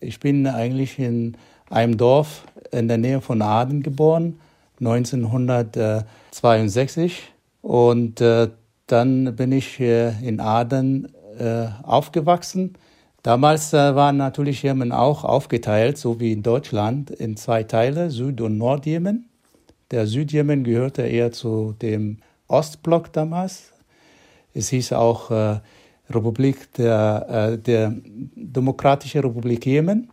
Ich 0.00 0.20
bin 0.20 0.46
eigentlich 0.46 0.98
in 0.98 1.36
einem 1.68 1.98
Dorf 1.98 2.44
in 2.70 2.88
der 2.88 2.96
Nähe 2.98 3.20
von 3.20 3.42
Aden 3.42 3.82
geboren, 3.82 4.38
1962. 4.80 7.22
Und 7.60 8.20
äh, 8.20 8.48
dann 8.86 9.36
bin 9.36 9.52
ich 9.52 9.78
in 9.78 10.40
Aden 10.40 11.12
äh, 11.38 11.66
aufgewachsen. 11.82 12.74
Damals 13.22 13.72
äh, 13.72 13.94
war 13.94 14.12
natürlich 14.12 14.62
Jemen 14.62 14.90
auch 14.90 15.24
aufgeteilt, 15.24 15.98
so 15.98 16.18
wie 16.18 16.32
in 16.32 16.42
Deutschland, 16.42 17.10
in 17.10 17.36
zwei 17.36 17.62
Teile, 17.62 18.10
Süd- 18.10 18.40
und 18.40 18.58
Nordjemen. 18.58 19.28
Der 19.92 20.06
Südjemen 20.06 20.64
gehörte 20.64 21.02
eher 21.02 21.32
zu 21.32 21.74
dem 21.80 22.16
Ostblock 22.48 23.12
damals. 23.12 23.72
Es 24.54 24.70
hieß 24.70 24.94
auch 24.94 25.30
äh, 25.30 25.60
Republik 26.08 26.72
der, 26.74 27.52
äh, 27.52 27.58
der 27.58 27.94
Demokratische 28.34 29.22
Republik 29.22 29.66
Jemen. 29.66 30.10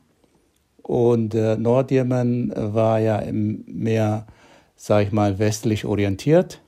Und 0.83 1.33
äh, 1.33 1.55
Nordjemen 1.55 2.53
war 2.55 2.99
ja 2.99 3.23
mehr, 3.31 4.27
sag 4.75 5.07
ich 5.07 5.11
mal, 5.13 5.39
westlich 5.39 5.85
orientiert. 5.85 6.61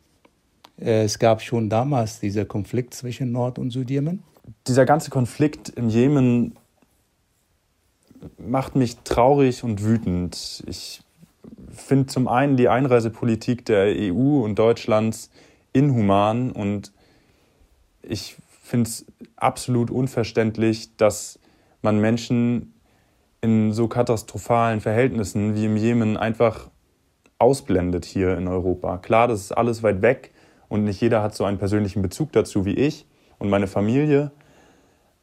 Es 0.77 1.19
gab 1.19 1.41
schon 1.41 1.69
damals 1.69 2.21
diesen 2.21 2.47
Konflikt 2.47 2.93
zwischen 2.93 3.31
Nord- 3.33 3.59
und 3.59 3.71
Südjemen. 3.71 4.23
Dieser 4.67 4.85
ganze 4.85 5.09
Konflikt 5.09 5.69
im 5.69 5.89
Jemen 5.89 6.55
macht 8.37 8.75
mich 8.75 8.97
traurig 9.03 9.63
und 9.63 9.83
wütend. 9.83 10.63
Ich 10.67 11.01
finde 11.81 12.07
zum 12.07 12.27
einen 12.27 12.57
die 12.57 12.69
Einreisepolitik 12.69 13.65
der 13.65 13.85
EU 13.87 14.43
und 14.43 14.57
Deutschlands 14.57 15.29
inhuman 15.73 16.51
und 16.51 16.91
ich 18.01 18.37
finde 18.61 18.89
es 18.89 19.05
absolut 19.35 19.91
unverständlich, 19.91 20.95
dass 20.97 21.39
man 21.81 21.99
Menschen 21.99 22.73
in 23.41 23.73
so 23.73 23.87
katastrophalen 23.87 24.81
Verhältnissen 24.81 25.55
wie 25.55 25.65
im 25.65 25.75
Jemen 25.75 26.15
einfach 26.15 26.69
ausblendet 27.39 28.05
hier 28.05 28.37
in 28.37 28.47
Europa. 28.47 28.97
Klar, 28.99 29.27
das 29.27 29.41
ist 29.41 29.51
alles 29.51 29.81
weit 29.83 30.01
weg 30.01 30.31
und 30.69 30.83
nicht 30.83 31.01
jeder 31.01 31.23
hat 31.23 31.35
so 31.35 31.43
einen 31.43 31.57
persönlichen 31.57 32.01
Bezug 32.01 32.31
dazu 32.31 32.65
wie 32.65 32.75
ich 32.75 33.07
und 33.39 33.49
meine 33.49 33.67
Familie, 33.67 34.31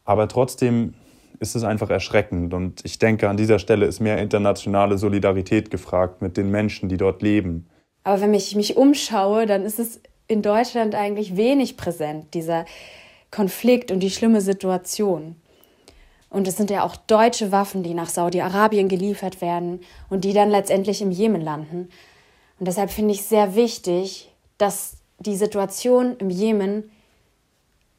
aber 0.05 0.29
trotzdem 0.29 0.94
ist 1.40 1.55
es 1.55 1.64
einfach 1.64 1.90
erschreckend 1.90 2.55
und 2.55 2.85
ich 2.85 2.98
denke, 2.98 3.29
an 3.29 3.37
dieser 3.37 3.59
Stelle 3.59 3.87
ist 3.87 4.01
mehr 4.01 4.18
internationale 4.18 4.98
Solidarität 4.98 5.70
gefragt 5.70 6.22
mit 6.22 6.37
den 6.37 6.51
Menschen, 6.51 6.88
die 6.88 6.96
dort 6.96 7.22
leben. 7.22 7.68
Aber 8.05 8.20
wenn 8.20 8.35
ich 8.35 8.55
mich 8.55 8.77
umschaue, 8.77 9.46
dann 9.46 9.64
ist 9.64 9.79
es 9.79 10.01
in 10.27 10.42
Deutschland 10.42 10.94
eigentlich 10.94 11.37
wenig 11.37 11.77
präsent, 11.77 12.35
dieser 12.35 12.64
Konflikt 13.31 13.90
und 13.90 14.01
die 14.01 14.11
schlimme 14.11 14.40
Situation. 14.40 15.37
Und 16.31 16.46
es 16.46 16.57
sind 16.57 16.70
ja 16.70 16.85
auch 16.85 16.96
deutsche 16.96 17.53
Waffen, 17.53 17.83
die 17.83 17.94
nach 17.94 18.09
Saudi-Arabien 18.09 18.88
geliefert 18.88 19.40
werden 19.40 19.81
und 20.11 20.24
die 20.24 20.35
dann 20.35 20.51
letztendlich 20.51 21.01
im 21.01 21.11
Jemen 21.11 21.40
landen. 21.40 21.88
Und 22.59 22.68
deshalb 22.68 22.90
finde 22.90 23.14
ich 23.14 23.22
sehr 23.22 23.55
wichtig, 23.55 24.31
dass 24.59 24.98
die 25.18 25.37
Situation 25.37 26.16
im 26.18 26.31
Jemen 26.31 26.90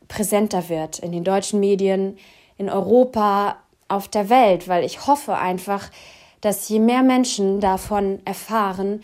präsenter 0.08 0.69
wird 0.69 0.99
in 0.99 1.12
den 1.12 1.23
deutschen 1.23 1.60
Medien, 1.60 2.17
in 2.60 2.69
Europa, 2.69 3.58
auf 3.89 4.08
der 4.08 4.30
Welt, 4.30 4.67
weil 4.67 4.86
ich 4.86 5.08
hoffe 5.08 5.36
einfach, 5.36 5.89
dass 6.41 6.69
je 6.69 6.80
mehr 6.80 7.02
Menschen 7.02 7.60
davon 7.60 8.19
erfahren, 8.24 9.04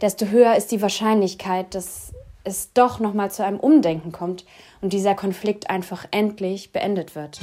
desto 0.00 0.26
höher 0.26 0.56
ist 0.56 0.72
die 0.72 0.82
Wahrscheinlichkeit, 0.82 1.74
dass 1.74 2.12
es 2.42 2.72
doch 2.72 2.98
noch 2.98 3.14
mal 3.14 3.30
zu 3.30 3.44
einem 3.44 3.60
Umdenken 3.60 4.10
kommt 4.10 4.44
und 4.80 4.92
dieser 4.92 5.14
Konflikt 5.14 5.70
einfach 5.70 6.06
endlich 6.10 6.72
beendet 6.72 7.14
wird. 7.14 7.40